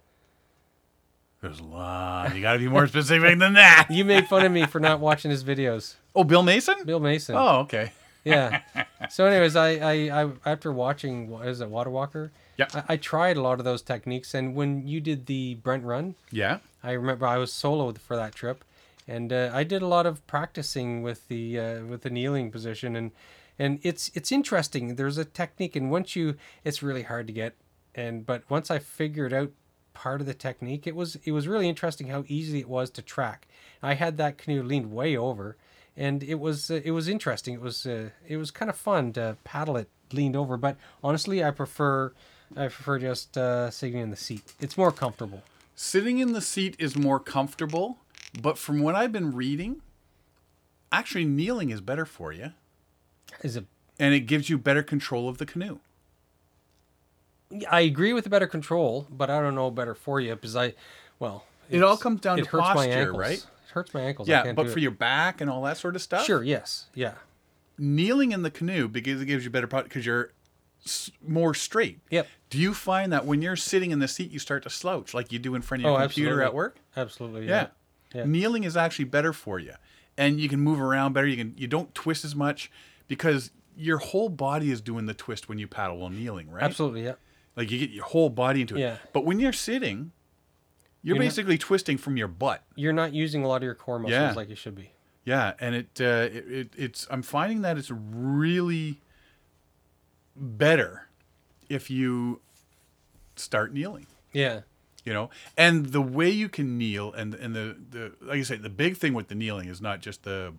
[1.41, 2.36] there's a lot.
[2.36, 3.88] You gotta be more specific than that.
[3.89, 6.76] You made fun of me for not watching his videos, Oh, Bill Mason.
[6.86, 7.36] Bill Mason.
[7.36, 7.91] Oh, okay.
[8.24, 8.62] yeah.
[9.10, 12.30] So, anyways, I, I, I after watching what is it Waterwalker?
[12.58, 12.68] Yeah.
[12.76, 16.14] I, I tried a lot of those techniques, and when you did the Brent Run,
[16.32, 16.60] Yeah.
[16.84, 18.64] I remember I was solo for that trip,
[19.10, 22.95] and uh, I did a lot of practicing with the uh, with the kneeling position,
[22.95, 23.12] and
[23.57, 24.95] and it's it's interesting.
[24.95, 27.55] There's a technique, and once you, it's really hard to get,
[27.95, 29.51] and but once I figured out
[29.95, 33.01] part of the technique, it was it was really interesting how easy it was to
[33.01, 33.47] track.
[33.82, 35.57] I had that canoe leaned way over,
[35.97, 37.55] and it was uh, it was interesting.
[37.55, 41.43] It was uh, it was kind of fun to paddle it leaned over, but honestly,
[41.43, 42.14] I prefer
[42.55, 44.53] I prefer just uh, sitting in the seat.
[44.60, 45.41] It's more comfortable.
[45.76, 47.99] Sitting in the seat is more comfortable,
[48.42, 49.82] but from what I've been reading,
[50.92, 52.52] actually kneeling is better for you,
[53.44, 53.66] Is it
[54.00, 55.80] and it gives you better control of the canoe.
[57.70, 60.74] I agree with the better control, but I don't know better for you because I,
[61.18, 63.18] well, It all comes down it to hurts my posture, ankles.
[63.20, 63.38] right?
[63.40, 64.30] It hurts my ankles.
[64.30, 64.82] I Yeah, but for it.
[64.82, 66.26] your back and all that sort of stuff.
[66.26, 67.16] sure, yes, yeah,
[67.78, 70.32] Kneeling in the canoe because it gives you better because you're
[71.26, 72.00] more straight.
[72.10, 75.14] yep, Do you find that when you're sitting in the seat, you start to slouch
[75.14, 76.46] like you do in front of your Oh, computer absolutely.
[76.46, 76.78] at work?
[76.98, 77.62] absolutely, Yeah.
[77.62, 77.68] yeah,
[78.14, 78.26] Yeah.
[78.26, 79.74] Kneeling is actually better for you.
[80.18, 81.28] And you can move around better.
[81.28, 82.72] You can you don't twist as much
[83.07, 86.64] because your whole body is doing the twist when you paddle while kneeling, right?
[86.64, 87.14] absolutely, yeah.
[87.55, 88.80] Like you get your whole body into it.
[88.82, 88.97] Yeah.
[89.14, 90.12] But when you're sitting,
[91.01, 92.64] you're, You're not- basically twisting from your butt.
[92.76, 94.34] You're not using a lot of your core muscles Yeah.
[94.34, 94.91] like you should be.
[95.24, 98.99] Yeah, and it, uh, it, it it's I'm finding that it's really
[100.36, 101.07] better
[101.70, 102.41] if you
[103.36, 104.07] start kneeling.
[104.34, 104.62] Yeah,
[105.06, 108.56] you know and the way you can kneel and and the the like i say
[108.58, 110.54] the big thing with the kneeling is not just the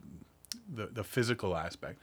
[0.73, 1.99] the, the physical aspect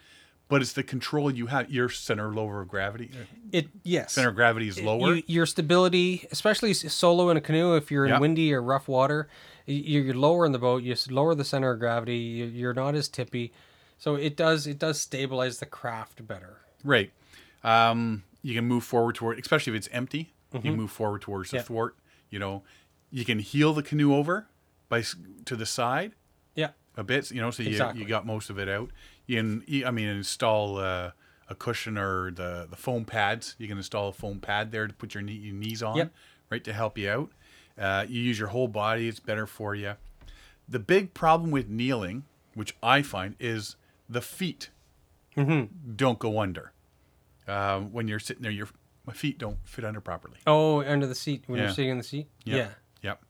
[0.49, 3.09] but it's the control you have your center lower of gravity
[3.51, 4.13] it yes.
[4.13, 8.05] center of gravity is lower You, your stability, especially solo in a canoe, if you're
[8.05, 8.19] in Yeah.
[8.19, 9.27] windy or rough water,
[9.65, 10.83] you're, you're lower in the boat.
[10.83, 12.17] You lower the center of gravity.
[12.17, 13.51] you- You're not as tippy,
[13.97, 16.57] so it does it does stabilize the craft better.
[16.83, 17.11] right
[17.63, 21.51] um you can move forward toward especially if it's empty you can move forward towards
[21.51, 21.61] the Mm-hmm.
[21.63, 21.67] Yeah.
[21.67, 21.95] thwart
[22.29, 22.63] you know
[23.11, 24.47] you can heel the canoe over
[24.89, 25.01] by
[25.45, 26.13] to the side
[26.55, 28.01] Yeah, a bit, you know, so you, Exactly.
[28.01, 28.89] you got most of it out.
[29.27, 31.11] You can, I mean, install uh,
[31.49, 33.55] a cushion or the, the foam pads.
[33.59, 36.13] You can install a foam pad there to put your, knee, your knees on, Yep.
[36.49, 37.31] right, to help you out.
[37.79, 39.93] Uh, you use your whole body, it's better for you.
[40.67, 42.23] The big problem with kneeling,
[42.55, 43.75] which I find, is
[44.09, 44.69] the feet
[45.37, 45.95] Mm-hmm.
[45.95, 46.71] don't go under.
[47.47, 48.67] Um, when you're sitting there, your
[49.07, 50.37] my feet don't fit under properly.
[50.45, 51.65] Oh, under the seat when Yeah.
[51.65, 52.27] you're sitting in the seat.
[52.43, 52.57] Yep.
[53.01, 53.09] Yeah.
[53.09, 53.21] Yep.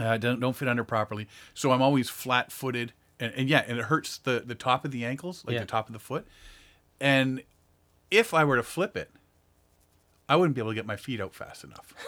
[0.00, 1.26] Uh, don't don't fit under properly.
[1.54, 4.90] So I'm always flat footed, and, and yeah, and it hurts the the top of
[4.90, 5.60] the ankles, like Yeah.
[5.60, 6.26] the top of the foot.
[7.00, 7.42] And
[8.10, 9.10] if I were to flip it,
[10.28, 11.94] I wouldn't be able to get my feet out fast enough.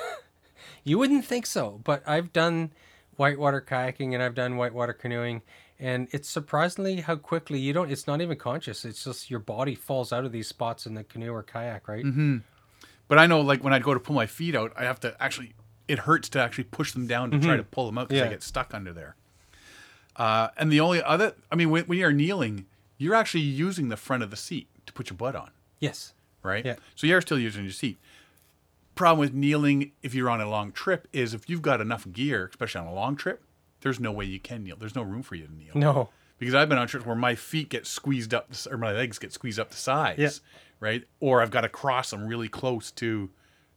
[0.84, 2.72] You wouldn't think so, but I've done
[3.16, 5.42] whitewater kayaking and I've done whitewater canoeing,
[5.78, 7.90] and it's surprisingly how quickly you don't.
[7.90, 8.84] It's not even conscious.
[8.86, 12.04] It's just your body falls out of these spots in the canoe or kayak, right?
[12.04, 12.38] Mm-hmm.
[13.08, 15.16] But I know, like when I'd go to pull my feet out, I have to
[15.20, 15.54] actually.
[15.88, 18.24] It hurts to actually push them down to try to pull them out because I
[18.26, 18.32] Mm-hmm.
[18.34, 19.16] Get stuck under there.
[20.16, 22.66] Uh, and the only other, I mean, when, when you're kneeling,
[22.98, 25.50] you're actually using the front of the seat to put your butt on.
[25.80, 26.12] Yes.
[26.42, 26.64] right?
[26.64, 26.74] Yeah.
[26.94, 27.96] So you're still using your seat.
[28.96, 32.48] Problem with kneeling if you're on a long trip is if you've got enough gear,
[32.50, 33.42] especially on a long trip,
[33.80, 34.76] there's no way you can kneel.
[34.76, 35.72] There's no room for you to kneel.
[35.74, 36.08] No.
[36.38, 39.32] Because I've been on trips where my feet get squeezed up, or my legs get
[39.32, 40.28] squeezed up the sides, Yeah.
[40.80, 41.04] Right?
[41.20, 43.30] Or I've got to cross them really close to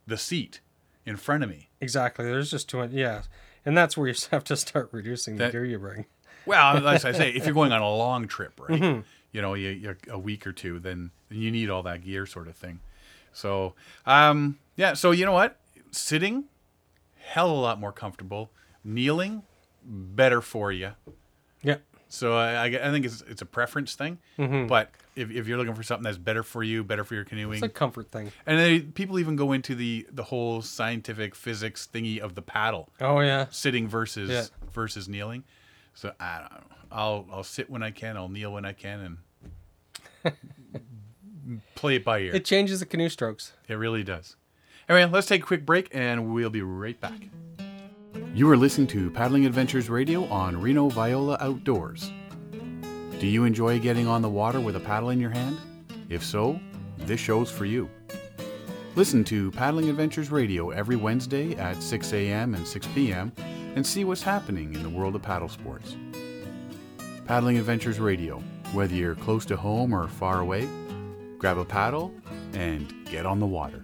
[0.07, 0.59] the seat
[1.05, 1.69] in front of me.
[1.79, 2.25] Exactly.
[2.25, 2.91] There's just too much.
[2.91, 3.23] Yeah.
[3.65, 6.05] And that's where you have to start reducing the gear you bring.
[6.45, 8.81] Well, as I say, if you're going on a long trip, right?
[8.81, 9.01] Mm-hmm.
[9.31, 12.55] you know, you, a week or two, then you need all that gear, sort of
[12.55, 12.79] thing.
[13.33, 13.75] So,
[14.05, 14.93] um, yeah.
[14.93, 15.59] So you know what?
[15.91, 16.45] Sitting,
[17.17, 18.51] hell of a lot more comfortable.
[18.83, 19.43] Kneeling,
[19.83, 20.91] better for you.
[22.13, 24.17] So I, I, I think it's it's a preference thing.
[24.37, 24.67] Mm-hmm.
[24.67, 27.53] But if, if you're looking for something that's better for you, better for your canoeing,
[27.53, 28.31] It's a comfort thing.
[28.45, 32.89] and they, people even go into the the whole scientific physics thingy of the paddle,
[32.99, 33.45] Oh yeah.
[33.49, 34.43] sitting versus Yeah.
[34.73, 35.45] versus kneeling.
[35.93, 36.75] So I don't know.
[36.91, 38.17] I'll I'll sit when I can.
[38.17, 39.17] I'll kneel when I can,
[40.23, 40.33] and
[41.75, 42.35] play it by ear.
[42.35, 43.53] It changes the canoe strokes.
[43.67, 44.35] It really does.
[44.89, 47.19] Anyway, let's take a quick break and we'll be right back.
[48.33, 52.13] You are listening to Paddling Adventures Radio on Reno Viola Outdoors.
[53.19, 55.59] Do you enjoy getting on the water with a paddle in your hand?
[56.07, 56.57] If so,
[56.99, 57.89] this show's for you.
[58.95, 62.55] Listen to Paddling Adventures Radio every Wednesday at 6 a.m.
[62.55, 63.33] and 6 p.m.
[63.75, 65.97] and see what's happening in the world of paddle sports.
[67.25, 70.69] Paddling Adventures Radio, whether you're close to home or far away,
[71.37, 72.13] grab a paddle
[72.53, 73.83] and get on the water.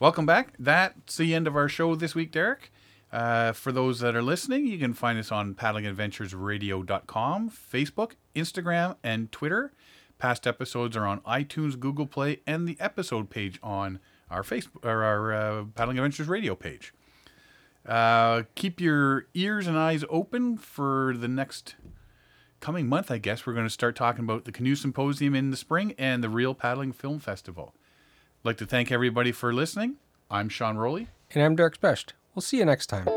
[0.00, 0.54] Welcome back.
[0.58, 2.72] That's the end of our show this week, Derek.
[3.12, 9.30] Uh, for those that are listening, you can find us on paddlingadventuresradio.com, Facebook, Instagram, and
[9.30, 9.72] Twitter.
[10.18, 15.04] Past episodes are on iTunes, Google Play, and the episode page on our Facebook or
[15.04, 16.92] our uh, Paddling Adventures Radio page.
[17.86, 21.76] Uh, keep your ears and eyes open for the next
[22.58, 23.12] coming month.
[23.12, 26.24] I guess we're going to start talking about the Canoe Symposium in the spring and
[26.24, 27.76] the Real Paddling Film Festival.
[28.44, 29.94] I'd like to thank everybody for listening.
[30.30, 31.08] I'm Sean Rowley.
[31.30, 32.12] And I'm Derek Specht.
[32.34, 33.08] We'll see you next time.